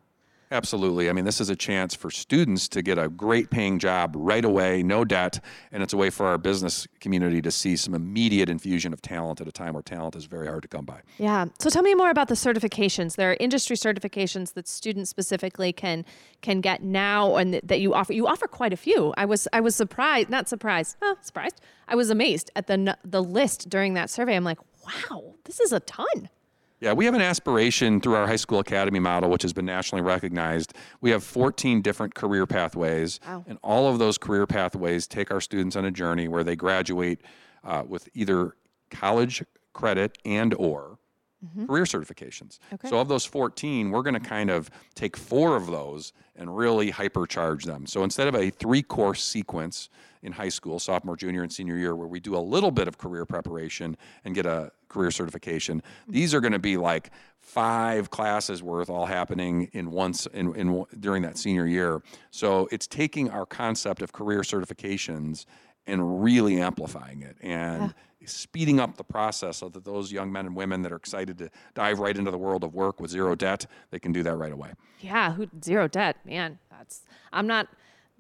[0.50, 1.10] Absolutely.
[1.10, 4.44] I mean, this is a chance for students to get a great paying job right
[4.44, 5.40] away, no debt,
[5.72, 9.40] and it's a way for our business community to see some immediate infusion of talent
[9.40, 11.00] at a time where talent is very hard to come by.
[11.18, 11.46] Yeah.
[11.58, 13.16] So tell me more about the certifications.
[13.16, 16.04] There are industry certifications that students specifically can
[16.40, 18.12] can get now, and that- you offer.
[18.12, 19.12] You offer quite a few.
[19.16, 21.60] I was I was surprised, not surprised, oh, surprised.
[21.86, 24.34] I was amazed at the the list during that survey.
[24.34, 26.28] I'm like, wow, this is a ton.
[26.80, 30.02] Yeah, we have an aspiration through our high school academy model, which has been nationally
[30.02, 30.74] recognized.
[31.00, 33.44] We have 14 different career pathways, Wow.
[33.48, 37.20] and all of those career pathways take our students on a journey where they graduate
[37.64, 38.54] uh, with either
[38.90, 40.97] college credit and or
[41.44, 41.66] Mm-hmm.
[41.66, 42.58] career certifications.
[42.72, 42.88] Okay.
[42.88, 46.90] So of those 14, we're going to kind of take four of those and really
[46.90, 47.86] hypercharge them.
[47.86, 49.88] So instead of a three-course sequence
[50.22, 52.98] in high school, sophomore, junior, and senior year, where we do a little bit of
[52.98, 56.12] career preparation and get a career certification, mm-hmm.
[56.12, 60.84] these are going to be like five classes worth all happening in once in, in
[60.98, 62.02] during that senior year.
[62.32, 65.46] So it's taking our concept of career certifications
[65.88, 67.94] and really amplifying it and
[68.26, 71.50] speeding up the process so that those young men and women that are excited to
[71.74, 74.52] dive right into the world of work with zero debt, they can do that right
[74.52, 74.72] away.
[75.00, 76.58] Yeah, who zero debt, man.
[76.70, 77.68] That's I'm not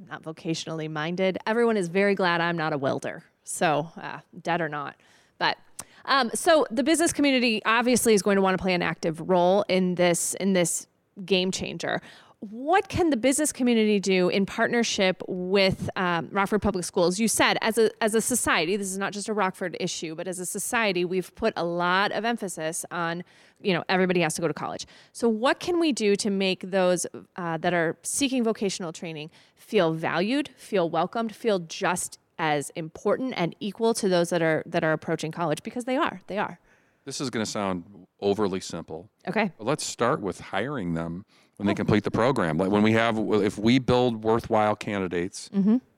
[0.08, 1.38] not vocationally minded.
[1.46, 3.24] Everyone is very glad I'm not a welder.
[3.44, 4.96] So, uh, debt or not,
[5.38, 5.56] but
[6.04, 9.64] um, so the business community obviously is going to want to play an active role
[9.68, 10.86] in this in this
[11.24, 12.00] game changer.
[12.40, 17.18] What can the business community do in partnership with um, Rockford Public Schools?
[17.18, 20.28] You said, as a as a society, this is not just a Rockford issue, but
[20.28, 23.24] as a society, we've put a lot of emphasis on,
[23.60, 24.86] you know, everybody has to go to college.
[25.12, 29.92] So, what can we do to make those uh, that are seeking vocational training feel
[29.92, 34.92] valued, feel welcomed, feel just as important and equal to those that are that are
[34.92, 35.64] approaching college?
[35.64, 36.60] Because they are, they are.
[37.04, 39.08] This is going to sound overly simple.
[39.26, 39.50] Okay.
[39.58, 41.24] But let's start with hiring them
[41.58, 42.56] when they complete the program.
[42.56, 45.50] Like when we have, if we build worthwhile candidates,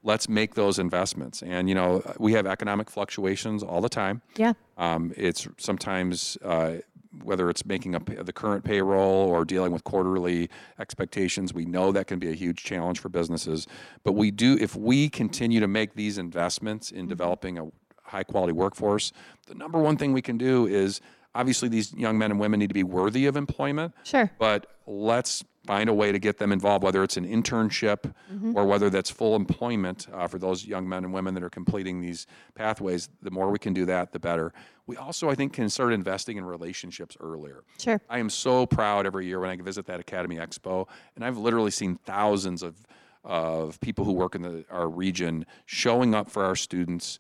[0.03, 1.43] let's make those investments.
[1.43, 4.23] And you know, we have economic fluctuations all the time.
[4.37, 4.55] Yeah.
[4.79, 6.77] Um, it's sometimes uh,
[7.23, 11.53] whether it's making up the current payroll or dealing with quarterly expectations.
[11.53, 13.67] We know that can be a huge challenge for businesses.
[14.03, 17.67] But we do, if we continue to make these investments in developing a
[18.03, 19.13] high quality workforce,
[19.47, 21.03] the number one thing we can do is
[21.35, 23.95] Obviously, these young men and women need to be worthy of employment.
[24.03, 24.31] Sure.
[24.39, 28.13] But let's find a way to get them involved, whether it's an internship
[28.57, 32.01] or whether that's full employment uh, for those young men and women that are completing
[32.01, 33.09] these pathways.
[33.23, 34.53] The more we can do that, the better.
[34.87, 37.63] We also, I think, can start investing in relationships earlier.
[37.79, 38.01] Sure.
[38.09, 41.71] I am so proud every year when I visit that Academy Expo, and I've literally
[41.71, 42.75] seen thousands of
[43.23, 47.19] of people who work in the, our region showing up for our students,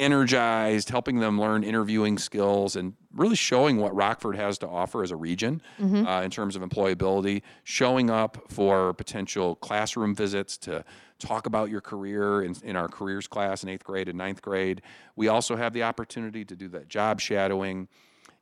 [0.00, 5.10] energized, helping them learn interviewing skills, and really showing what Rockford has to offer as
[5.10, 5.62] a region
[6.06, 7.42] uh, in terms of employability.
[7.64, 10.84] Showing up for potential classroom visits to
[11.18, 14.82] talk about your career in, in our careers class in eighth grade and ninth grade.
[15.16, 17.88] We also have the opportunity to do that job shadowing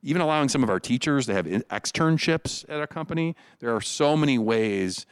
[0.01, 3.35] even allowing some of our teachers to have externships at our company.
[3.59, 5.05] There are so many ways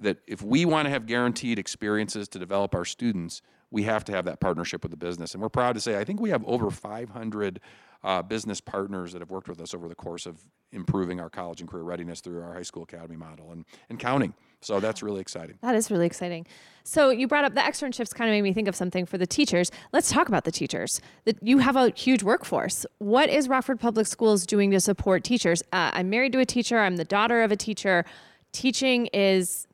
[0.00, 3.42] that if we want to have guaranteed experiences to develop our students,
[3.74, 5.34] we have to have that partnership with the business.
[5.34, 7.60] And we're proud to say, I think we have over 500
[8.04, 10.38] uh, business partners that have worked with us over the course of
[10.70, 14.32] improving our college and career readiness through our high school academy model and, and counting.
[14.60, 15.58] So that's really exciting.
[15.60, 16.46] That is really exciting.
[16.84, 19.26] So you brought up the externships kind of made me think of something for the
[19.26, 19.72] teachers.
[19.92, 21.00] Let's talk about the teachers.
[21.24, 22.86] That you have a huge workforce.
[22.98, 25.62] What is Rockford Public Schools doing to support teachers?
[25.72, 26.78] Uh, I'm married to a teacher.
[26.78, 28.04] I'm the daughter of a teacher.
[28.52, 29.66] Teaching is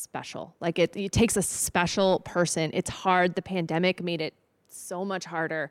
[0.00, 0.54] special.
[0.60, 2.70] Like it, it takes a special person.
[2.72, 3.34] It's hard.
[3.34, 4.34] The pandemic made it
[4.68, 5.70] so much harder.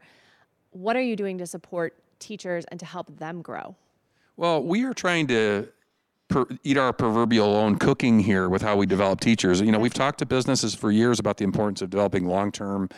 [0.72, 3.76] What are you doing to support teachers and to help them grow?
[4.38, 5.68] Well, we are trying to
[6.30, 9.60] per, eat our proverbial own cooking here with how we develop teachers.
[9.60, 12.89] You know, we've talked to businesses for years about the importance of developing long-term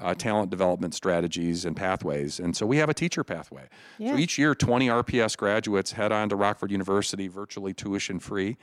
[0.00, 3.68] uh, talent development strategies and pathways, and so we have a teacher pathway.
[3.98, 4.12] Yeah.
[4.12, 8.56] So each year, 20 RPS graduates head on to Rockford University, virtually tuition free.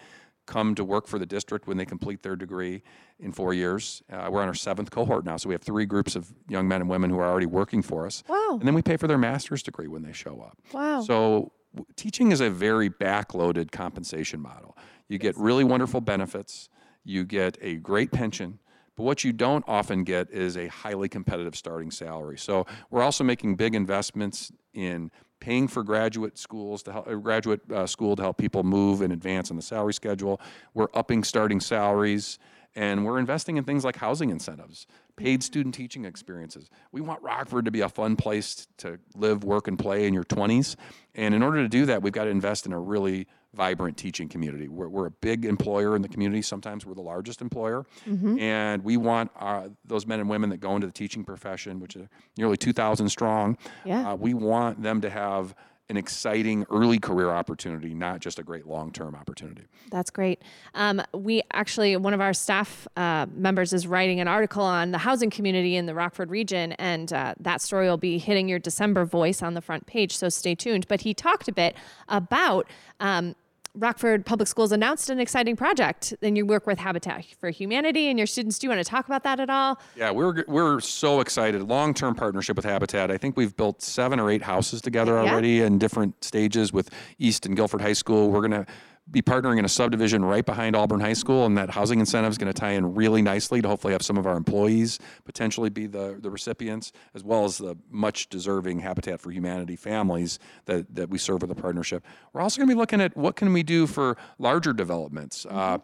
[0.47, 2.81] Come to work for the district when they complete their degree
[3.19, 4.01] in four years.
[4.11, 6.81] Uh, we're on our seventh cohort now, so we have three groups of young men
[6.81, 8.23] and women who are already working for us.
[8.27, 8.57] Wow.
[8.59, 10.57] And then we pay for their master's degree when they show up.
[10.73, 11.01] Wow.
[11.01, 14.75] So w- teaching is a very backloaded compensation model.
[15.07, 16.69] You get really wonderful benefits,
[17.03, 18.59] you get a great pension,
[18.95, 22.37] but what you don't often get is a highly competitive starting salary.
[22.37, 27.59] So we're also making big investments in paying for graduate schools to help uh, graduate
[27.69, 30.39] uh, school to help people move and advance on the salary schedule.
[30.73, 32.39] We're upping starting salaries
[32.75, 36.69] and we're investing in things like housing incentives, paid student teaching experiences.
[36.93, 40.23] We want Rockford to be a fun place to live, work, and play in your
[40.23, 40.77] 20s.
[41.13, 44.29] And in order to do that, we've got to invest in a really vibrant teaching
[44.29, 44.67] community.
[44.69, 46.41] We're, we're a big employer in the community.
[46.41, 47.85] Sometimes we're the largest employer.
[48.07, 51.95] And we want our, those men and women that go into the teaching profession, which
[51.95, 54.11] are nearly 2,000 strong, Yeah.
[54.11, 55.53] uh, we want them to have
[55.89, 59.63] an exciting early career opportunity, not just a great long term opportunity.
[59.89, 60.41] That's great.
[60.73, 64.99] Um, we actually, one of our staff uh, members is writing an article on the
[64.99, 69.03] housing community in the Rockford region, and uh, that story will be hitting your December
[69.03, 70.15] voice on the front page.
[70.15, 70.87] So stay tuned.
[70.87, 71.75] But he talked a bit
[72.07, 72.67] about.
[73.01, 73.35] Um,
[73.81, 76.13] Rockford Public Schools announced an exciting project.
[76.19, 78.59] Then you work with Habitat for Humanity and your students.
[78.59, 79.79] Do you want to talk about that at all?
[79.95, 81.61] Yeah, we're we're so excited.
[81.63, 83.09] Long term partnership with Habitat.
[83.09, 85.31] I think we've built seven or eight houses together Yeah.
[85.31, 88.29] already in different stages with East and Guilford High School.
[88.29, 88.65] We're going to
[89.09, 92.37] be partnering in a subdivision right behind Auburn High School, and that housing incentive is
[92.37, 95.87] going to tie in really nicely to hopefully have some of our employees potentially be
[95.87, 101.09] the, the recipients, as well as the much deserving Habitat for Humanity families that, that
[101.09, 102.05] we serve with the partnership.
[102.31, 105.45] We're also going to be looking at what can we do for larger developments.
[105.49, 105.77] Uh, uh,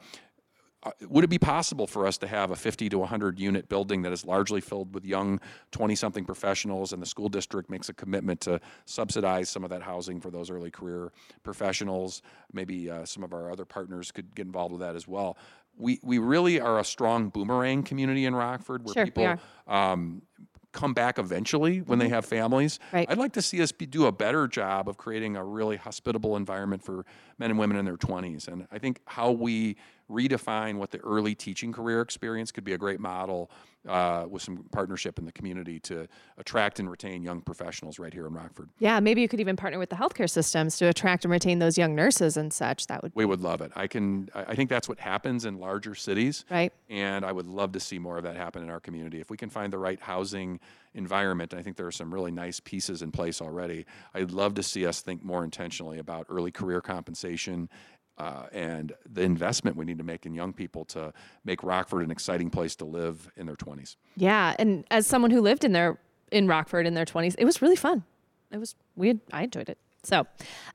[1.02, 4.14] would it be possible for us to have a 50 to 100 unit building that
[4.14, 5.40] is largely filled with young
[5.72, 9.82] 20 something professionals and the school district makes a commitment to subsidize some of that
[9.82, 11.12] housing for those early career
[11.44, 12.22] professionals
[12.54, 15.38] maybe uh, some of our other partners could get involved with that as well
[15.78, 19.36] we, we really are a strong boomerang community in rockford where Sure, people
[19.68, 20.22] um,
[20.78, 22.80] come back eventually when they have families.
[22.94, 23.10] Right.
[23.10, 26.36] I'd like to see us be, do a better job of creating a really hospitable
[26.36, 27.06] environment for
[27.40, 28.48] men and women in their 20s.
[28.48, 29.78] And I think how we
[30.10, 33.52] redefine what the early teaching career experience could be a great model
[33.88, 38.26] uh, with some partnership in the community to attract and retain young professionals right here
[38.26, 38.70] in Rockford.
[38.80, 41.78] Yeah, maybe you could even partner with the healthcare systems to attract and retain those
[41.78, 42.88] young nurses and such.
[42.88, 43.72] That would We would love it.
[43.76, 44.30] I can.
[44.34, 46.46] I I think that's what happens in larger cities.
[46.50, 46.74] Right.
[46.90, 49.20] And I would love to see more of that happen in our community.
[49.20, 50.60] If we can find the right housing
[50.98, 53.86] environment, I think there are some really nice pieces in place already.
[54.14, 57.70] I'd love to see us think more intentionally about early career compensation.
[58.18, 61.14] Uh, and the investment we need to make in young people to
[61.46, 63.96] make Rockford an exciting place to live in their 20s.
[64.16, 66.00] Yeah, and as someone who lived in their
[66.32, 68.04] in Rockford in their 20s, it was really fun.
[68.52, 69.78] It was we had, I enjoyed it.
[70.02, 70.26] So,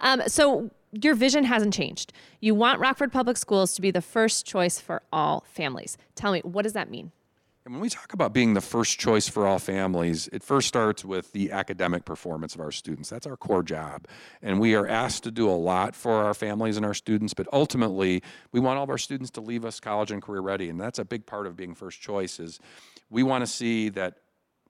[0.00, 2.12] um, so your vision hasn't changed.
[2.40, 5.96] You want Rockford Public Schools to be the first choice for all families.
[6.14, 7.10] Tell me, what does that mean?
[7.64, 11.04] And when we talk about being the first choice for all families, it first starts
[11.04, 13.08] with the academic performance of our students.
[13.08, 14.08] That's our core job.
[14.42, 17.46] And we are asked to do a lot for our families and our students, but
[17.52, 20.70] ultimately, we want all of our students to leave us college and career ready.
[20.70, 22.58] And that's a big part of being first choice is
[23.10, 24.16] we want to see that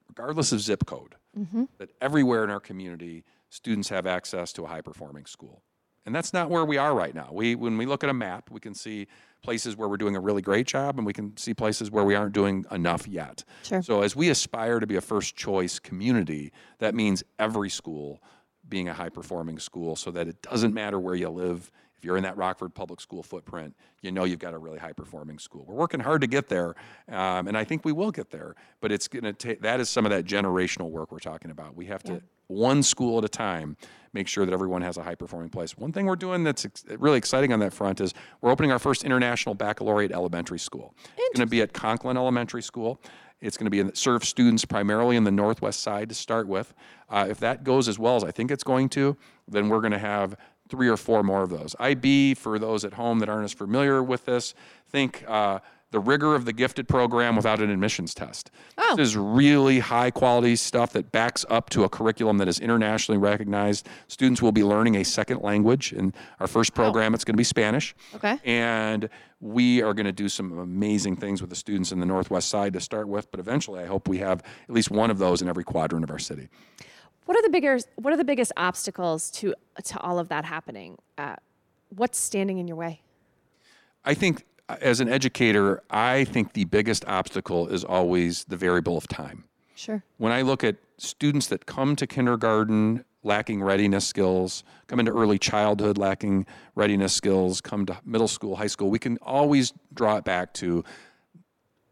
[0.08, 1.64] regardless of zip code, mm-hmm.
[1.78, 5.62] that everywhere in our community, students have access to a high performing school.
[6.04, 7.28] And that's not where we are right now.
[7.32, 9.06] We, when we look at a map, we can see
[9.42, 12.14] places where we're doing a really great job, and we can see places where we
[12.14, 13.44] aren't doing enough yet.
[13.62, 13.82] Sure.
[13.82, 18.22] So as we aspire to be a first choice community, that means every school
[18.68, 21.70] being a high performing school, so that it doesn't matter where you live.
[21.96, 24.92] If you're in that Rockford Public School footprint, you know you've got a really high
[24.92, 25.64] performing school.
[25.68, 26.74] We're working hard to get there,
[27.08, 28.56] um, and I think we will get there.
[28.80, 31.76] But it's going to take that is some of that generational work we're talking about.
[31.76, 33.76] We have to one school at a time
[34.12, 35.76] make sure that everyone has a high performing place.
[35.76, 38.78] One thing we're doing that's ex- really exciting on that front is we're opening our
[38.78, 40.94] first international baccalaureate elementary school.
[41.16, 43.00] It's going to be at Conklin Elementary School.
[43.40, 46.74] It's going to be in, serve students primarily in the northwest side to start with.
[47.08, 49.16] Uh, if that goes as well as I think it's going to,
[49.48, 50.36] then we're going to have
[50.68, 51.74] three or four more of those.
[51.80, 54.54] IB, for those at home that aren't as familiar with this,
[54.88, 55.58] think uh,
[55.92, 58.50] the rigor of the gifted program without an admissions test.
[58.78, 58.96] Oh.
[58.96, 63.18] This is really high quality stuff that backs up to a curriculum that is internationally
[63.18, 63.86] recognized.
[64.08, 65.92] Students will be learning a second language.
[65.92, 67.94] In our first program, it's going to be Spanish.
[68.16, 68.38] Okay.
[68.44, 69.08] And
[69.40, 72.72] we are going to do some amazing things with the students in the Northwest side
[72.72, 75.48] to start with, but eventually I hope we have at least one of those in
[75.48, 76.48] every quadrant of our city.
[77.26, 80.98] What are the bigger what are the biggest obstacles to to all of that happening?
[81.18, 81.36] Uh,
[81.90, 83.02] what's standing in your way?
[84.04, 89.06] I think as an educator, I think the biggest obstacle is always the variable of
[89.08, 89.44] time.
[89.74, 90.02] Sure.
[90.18, 95.38] When I look at students that come to kindergarten lacking readiness skills, come into early
[95.38, 100.24] childhood lacking readiness skills, come to middle school, high school, we can always draw it
[100.24, 100.84] back to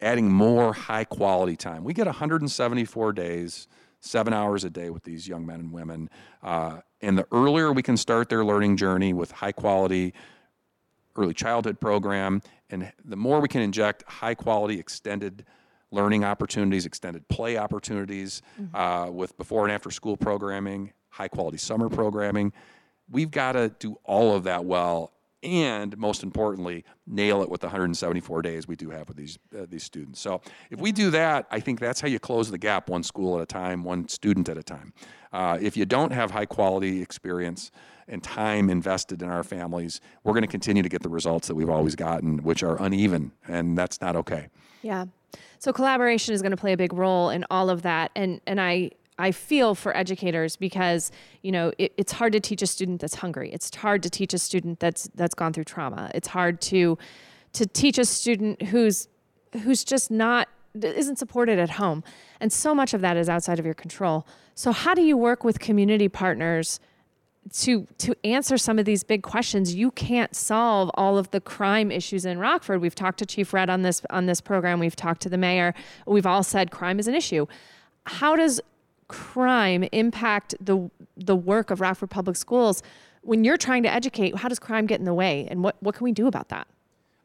[0.01, 1.85] adding more high quality time.
[1.85, 3.68] We get 174 days,
[4.01, 6.11] seven hours a day with these young men and women.
[6.43, 10.14] Uh, and the earlier we can start their learning journey with high quality
[11.16, 12.41] early childhood program,
[12.71, 15.45] and the more we can inject high quality extended
[15.91, 18.43] learning opportunities, extended play opportunities
[18.75, 22.53] uh, with before and after school programming, high quality summer programming,
[23.11, 25.12] we've got to do all of that well.
[25.43, 29.64] And most importantly, nail it with the 174 days we do have with these uh,
[29.66, 30.21] these students.
[30.21, 33.37] So if we do that, I think that's how you close the gap, one school
[33.39, 34.93] at a time, one student at a time.
[35.33, 37.71] Uh, if you don't have high quality experience
[38.11, 41.55] and time invested in our families, we're going to continue to get the results that
[41.55, 44.49] we've always gotten, which are uneven, and that's not okay.
[44.83, 45.07] Yeah.
[45.59, 48.61] So collaboration is going to play a big role in all of that, and and
[48.61, 53.01] I I feel for educators because you know it, it's hard to teach a student
[53.01, 53.51] that's hungry.
[53.53, 56.11] It's hard to teach a student that's that's gone through trauma.
[56.15, 56.99] It's hard to
[57.53, 59.09] to teach a student who's
[59.63, 62.03] who's just not isn't supported at home,
[62.41, 64.27] and so much of that is outside of your control.
[64.55, 66.81] So how do you work with community partners?
[67.53, 71.91] To to answer some of these big questions you can't solve all of the crime
[71.91, 72.80] issues in Rockford.
[72.80, 74.78] We've talked to Chief Redd on this on this program.
[74.78, 75.74] We've talked to the mayor.
[76.07, 77.47] We've all said crime is an issue.
[78.05, 78.61] How does
[79.09, 82.82] crime impact the the work of Rockford Public Schools?
[83.22, 85.49] When you're trying to educate how does crime get in the way?
[85.51, 86.68] And what what can we do about that?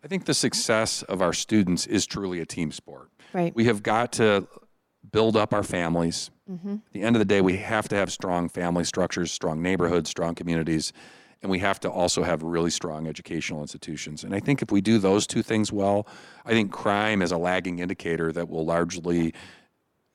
[0.03, 3.09] I think the success of our students is truly a team sport.
[3.33, 3.53] Right.
[3.55, 4.47] We have got to
[5.11, 6.29] build up our families.
[6.49, 6.73] Mm-hmm.
[6.73, 10.09] At the end of the day, we have to have strong family structures, strong neighborhoods,
[10.09, 10.93] strong communities,
[11.41, 14.23] and we have to also have really strong educational institutions.
[14.23, 16.07] And I think if we do those two things well,
[16.45, 19.33] I think crime is a lagging indicator that will largely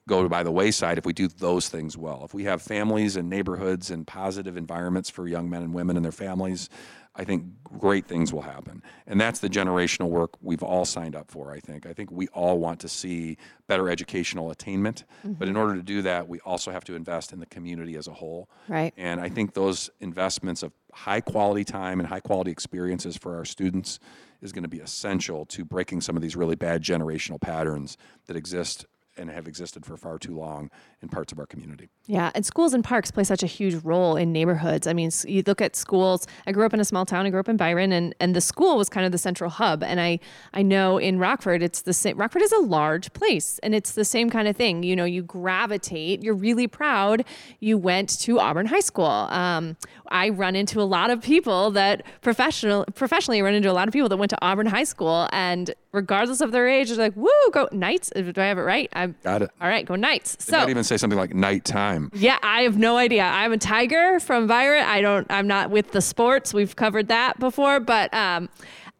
[0.09, 2.23] go by the wayside if we do those things well.
[2.25, 6.05] If we have families and neighborhoods and positive environments for young men and women and
[6.05, 6.69] their families,
[7.17, 8.83] I think great things will happen.
[9.07, 11.85] And that's the generational work we've all signed up for, I think.
[11.85, 13.37] I think we all want to see
[13.67, 15.05] better educational attainment.
[15.19, 15.33] Mm-hmm.
[15.33, 18.07] But in order to do that, we also have to invest in the community as
[18.07, 18.49] a whole.
[18.69, 18.95] Right.
[18.97, 23.45] And I think those investments of high quality time and high quality experiences for our
[23.45, 23.99] students
[24.41, 27.97] is going to be essential to breaking some of these really bad generational patterns
[28.27, 28.87] that exist
[29.21, 30.71] and have existed for far too long
[31.03, 31.91] in parts of our community.
[32.07, 34.87] Yeah, and schools and parks play such a huge role in neighborhoods.
[34.87, 36.27] I mean, you look at schools.
[36.47, 37.27] I grew up in a small town.
[37.27, 39.85] I grew up in Byron, and and the school was kind of the central hub.
[39.85, 40.19] And I
[40.55, 42.17] I know in Rockford, it's the same.
[42.17, 44.83] Rockford is a large place, and it's the same kind of thing.
[44.83, 46.23] You know, you gravitate.
[46.23, 47.25] You're really proud.
[47.61, 49.05] You went to Auburn High School.
[49.05, 49.77] Um,
[50.09, 53.93] I run into a lot of people that professional professionally run into a lot of
[53.93, 57.29] people that went to Auburn High School, and regardless of their age, they're like, "Woo,
[57.53, 58.89] go Knights!" Do I have it right?
[58.93, 59.51] I'm Got it.
[59.61, 59.85] all right.
[59.87, 60.37] Go Knights.
[60.37, 62.11] They So might even say something like nighttime.
[62.15, 63.23] yeah, I have no idea.
[63.25, 64.85] I'm a tiger from Byron.
[64.85, 65.27] I don't.
[65.31, 66.55] I'm not with the sports.
[66.55, 68.49] We've covered that before, but um,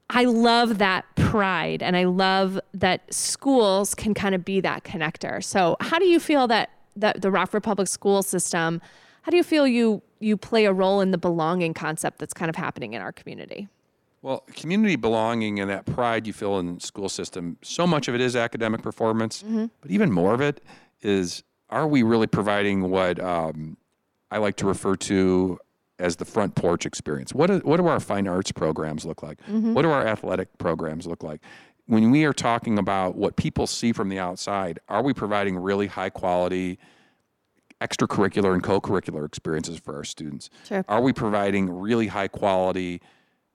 [0.09, 5.43] I love that pride and I love that schools can kind of be that connector.
[5.45, 8.83] So, how do you feel that, that the Rockford Public School system,
[9.23, 12.49] how do you feel you, you play a role in the belonging concept that's kind
[12.49, 13.69] of happening in our community?
[14.23, 18.15] Well, community belonging and that pride you feel in the school system, so much of
[18.15, 19.43] it is academic performance,
[19.81, 20.63] but even more of it
[21.03, 23.77] is are we really providing what um,
[24.31, 25.59] I like to refer to
[25.99, 27.33] as the front porch experience?
[27.33, 29.39] What, do- what do our fine arts programs look like?
[29.47, 31.41] What do our athletic programs look like?
[31.87, 35.87] When we are talking about what people see from the outside, are we providing really
[35.87, 36.79] high quality
[37.81, 40.51] extracurricular and co-curricular experiences for our students?
[40.69, 40.85] Sure.
[40.89, 43.01] Are we providing really high quality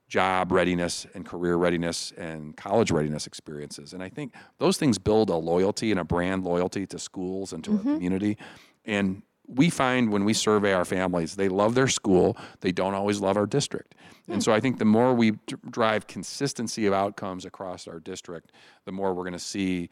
[0.08, 3.92] job readiness and career readiness and college readiness experiences?
[3.92, 7.62] And I think those things build a loyalty and a brand loyalty to schools and
[7.64, 8.36] to our community.
[8.84, 13.20] And we find when we survey our families, they love their school, they don't always
[13.20, 13.94] love our district.
[14.28, 18.50] And so I think the more we d- drive consistency of outcomes across our district,
[18.84, 19.88] the more we're going to see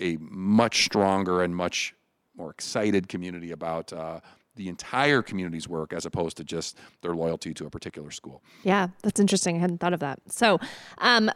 [0.00, 1.94] a much stronger and much
[2.34, 4.20] more excited community about uh,
[4.56, 8.42] the entire community's work as opposed to just their loyalty to a particular school.
[8.62, 9.56] Yeah, that's interesting.
[9.56, 10.20] I hadn't thought of that.
[10.28, 10.58] So,
[10.98, 11.30] um,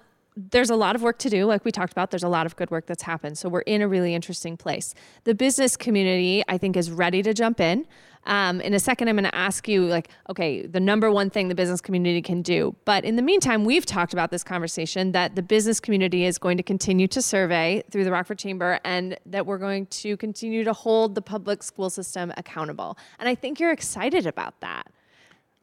[0.50, 1.44] there's a lot of work to do.
[1.46, 3.36] Like we talked about, there's a lot of good work that's happened.
[3.38, 4.94] So, we're in a really interesting place.
[5.24, 7.86] The business community, I think, is ready to jump in.
[8.24, 11.48] Um, in a second, I'm going to ask you, like, okay, the number one thing
[11.48, 12.76] the business community can do.
[12.84, 16.58] But in the meantime, we've talked about this conversation that the business community is going
[16.58, 20.72] to continue to survey through the Rockford Chamber and that we're going to continue to
[20.72, 22.98] hold the public school system accountable.
[23.18, 24.88] And I think you're excited about that.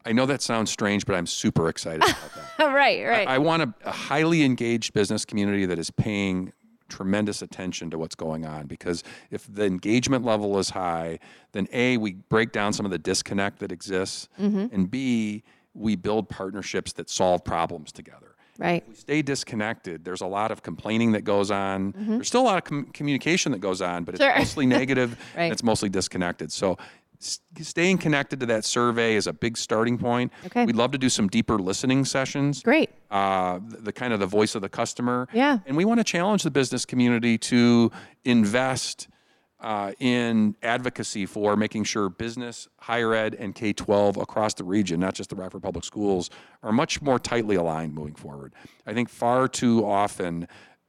[0.06, 2.66] I know that sounds strange, but I'm super excited about that.
[2.74, 3.28] right, right.
[3.28, 6.54] I want a, a highly engaged business community that is paying
[6.88, 11.18] tremendous attention to what's going on because if the engagement level is high,
[11.54, 14.68] then A, we break down some of the disconnect that exists, mm-hmm.
[14.72, 15.44] and B,
[15.74, 18.36] we build partnerships that solve problems together.
[18.60, 18.84] right.
[18.84, 21.92] If we stay disconnected, there's a lot of complaining that goes on.
[21.94, 22.12] Mm-hmm.
[22.12, 24.38] There's still a lot of com- communication that goes on, but it's Sure.
[24.38, 25.46] mostly negative Right.
[25.46, 26.52] and it's mostly disconnected.
[26.52, 26.78] So
[27.20, 30.32] staying connected to that survey is a big starting point.
[30.46, 30.66] Okay.
[30.66, 32.90] We'd love to do some deeper listening sessions Great.
[33.12, 35.28] uh, the, the kind of the voice of the customer.
[35.34, 35.60] Yeah.
[35.66, 37.92] And we want to challenge the business community to
[38.24, 39.08] invest
[39.60, 45.00] uh, in advocacy for making sure business, higher ed, and K 12 across the region,
[45.00, 46.30] not just the Rockford Public Schools,
[46.62, 48.54] are much more tightly aligned moving forward.
[48.86, 50.48] I think far too often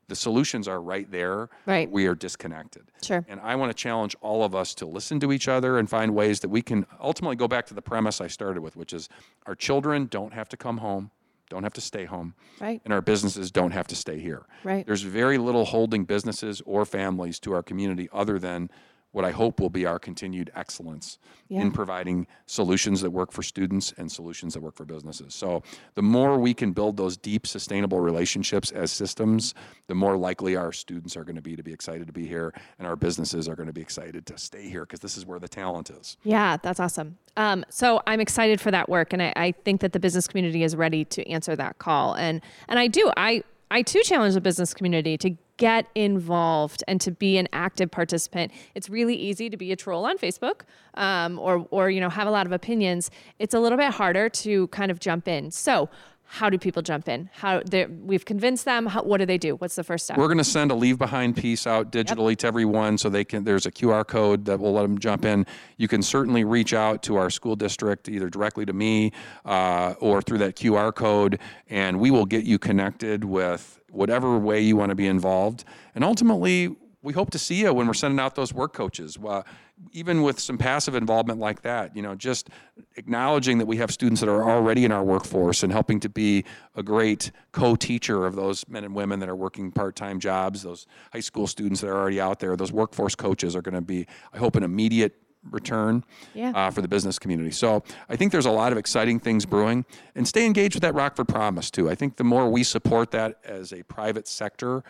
[0.09, 1.49] the solutions are right there.
[1.67, 1.91] Right.
[1.91, 2.85] We are disconnected.
[3.03, 3.25] Sure.
[3.29, 6.15] And I want to challenge all of us to listen to each other and find
[6.15, 9.09] ways that we can ultimately go back to the premise I started with, which is
[9.47, 11.11] our children don't have to come home,
[11.51, 12.81] don't have to stay home, Right.
[12.85, 14.47] and our businesses don't have to stay here.
[14.65, 14.87] Right.
[14.87, 18.71] There's very little holding businesses or families to our community other than
[19.17, 21.63] what I hope will be our continued excellence Yeah.
[21.63, 25.35] in providing solutions that work for students and solutions that work for businesses.
[25.35, 25.63] So,
[25.95, 29.55] the more we can build those deep, sustainable relationships as systems,
[29.87, 32.53] the more likely our students are going to be to be excited to be here,
[32.79, 35.39] and our businesses are going to be excited to stay here because this is where
[35.39, 36.19] the talent is.
[36.23, 37.17] Yeah, that's awesome.
[37.39, 40.63] Um, so I'm excited for that work, and I, I think that the business community
[40.63, 42.13] is ready to answer that call.
[42.15, 43.11] And and I do.
[43.17, 47.91] I I too challenge the business community to get involved and to be an active
[47.91, 48.53] participant.
[48.75, 50.63] It's really easy to be a troll on Facebook,
[50.95, 53.11] um, or or you know have a lot of opinions.
[53.39, 55.51] It's a little bit harder to kind of jump in.
[55.51, 55.89] So.
[56.29, 57.31] How do people jump in?
[57.33, 57.63] How
[58.05, 58.87] we've convinced them.
[58.87, 59.57] How, what do they do?
[59.57, 60.19] What's the first step?
[60.19, 63.45] We're going to send a leave behind piece out digitally to everyone so they can
[63.45, 65.47] there's a QR code that will let them jump in.
[65.77, 69.13] You can certainly reach out to our school district either directly to me
[69.45, 74.61] uh, or through that QR code and we will get you connected with whatever way
[74.61, 75.65] you want to be involved.
[75.95, 76.77] And ultimately
[77.07, 79.17] we hope to see you when we're sending out those work coaches.
[79.17, 79.47] Well,
[79.93, 82.51] even with some passive involvement like that, you know, just
[82.97, 86.45] acknowledging that we have students that are already in our workforce and helping to be
[86.75, 91.21] a great co-teacher of those men and women that are working part-time jobs, those high
[91.21, 94.39] school students that are already out there, those workforce coaches are going to be, I
[94.39, 95.15] hope, an immediate
[95.53, 96.03] return
[96.35, 96.51] Yeah.
[96.57, 97.53] uh, for the business community.
[97.53, 99.85] So I think there's a lot of exciting things brewing,
[100.17, 101.89] and stay engaged with that Rockford Promise too.
[101.89, 104.83] I think the more we support that as a private sector,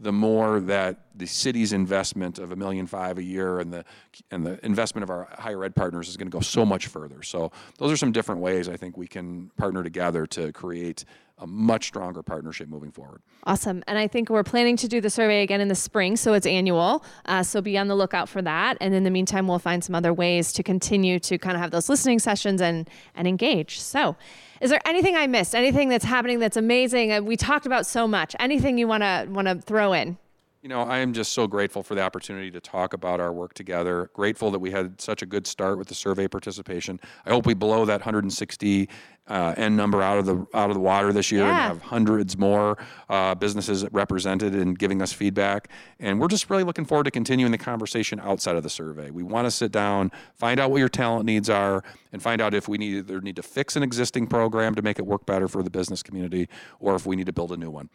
[0.00, 3.84] the more that the city's investment of a million five a year and the
[4.30, 7.22] and the investment of our higher ed partners is going to go so much further.
[7.22, 11.04] So those are some different ways I think we can partner together to create
[11.38, 13.22] a much stronger partnership moving forward.
[13.44, 13.82] Awesome.
[13.86, 16.46] And I think we're planning to do the survey again in the spring, so it's
[16.46, 17.02] annual.
[17.24, 18.76] Uh, so be on the lookout for that.
[18.80, 21.70] And in the meantime, we'll find some other ways to continue to kind of have
[21.70, 23.80] those listening sessions and and engage.
[23.80, 24.16] So,
[24.60, 25.54] is there anything I missed?
[25.54, 27.12] Anything that's happening that's amazing?
[27.12, 28.36] Uh, We talked about so much.
[28.38, 30.18] Anything you want to want to throw in?
[30.62, 33.54] You know, I am just so grateful for the opportunity to talk about our work
[33.54, 34.10] together.
[34.12, 37.00] Grateful that we had such a good start with the survey participation.
[37.24, 38.86] I hope we blow that 160
[39.26, 41.48] uh, end number out of the out of the water this year Yeah.
[41.48, 42.76] and have hundreds more
[43.08, 45.68] uh, businesses represented and giving us feedback.
[45.98, 49.10] And we're just really looking forward to continuing the conversation outside of the survey.
[49.10, 51.82] We want to sit down, find out what your talent needs are,
[52.12, 54.98] and find out if we need either need to fix an existing program to make
[54.98, 56.50] it work better for the business community,
[56.80, 57.88] or if we need to build a new one.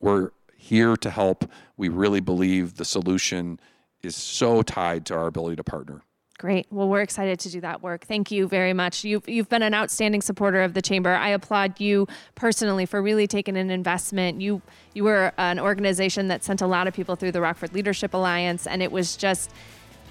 [0.00, 1.50] We're here to help.
[1.78, 3.58] We really believe the solution
[4.02, 6.02] is so tied to our ability to partner.
[6.38, 6.66] Great.
[6.70, 8.04] Well, we're excited to do that work.
[8.06, 9.02] Thank you very much.
[9.02, 11.12] You've, you've been an outstanding supporter of the chamber.
[11.12, 12.06] I applaud you
[12.36, 14.40] personally for really taking an investment.
[14.40, 14.62] You
[14.94, 18.68] you were an organization that sent a lot of people through the Rockford Leadership Alliance,
[18.68, 19.50] and it was just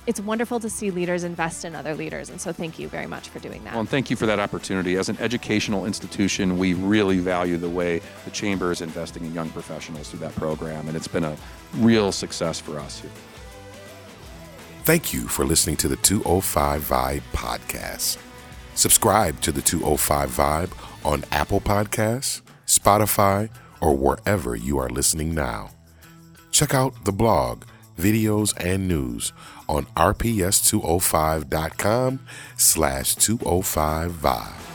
[0.08, 2.30] it's wonderful to see leaders invest in other leaders.
[2.30, 3.74] And so, thank you very much for doing that.
[3.74, 4.95] Well, and thank you for that opportunity.
[4.95, 9.49] As an educational institution, we really value the way the chamber is investing in young
[9.49, 11.36] professionals through that program, and it's been a
[11.76, 13.12] real success for us here.
[14.84, 18.18] Thank you for listening to the 205 Vibe podcast.
[18.76, 23.49] Subscribe to the 205 Vibe on Apple Podcasts, Spotify,
[23.82, 25.72] or wherever you are listening now.
[26.51, 27.64] Check out the blog,
[27.99, 29.34] videos, and news
[29.68, 32.20] on rps205.com
[32.57, 34.66] slash 205 Vibe.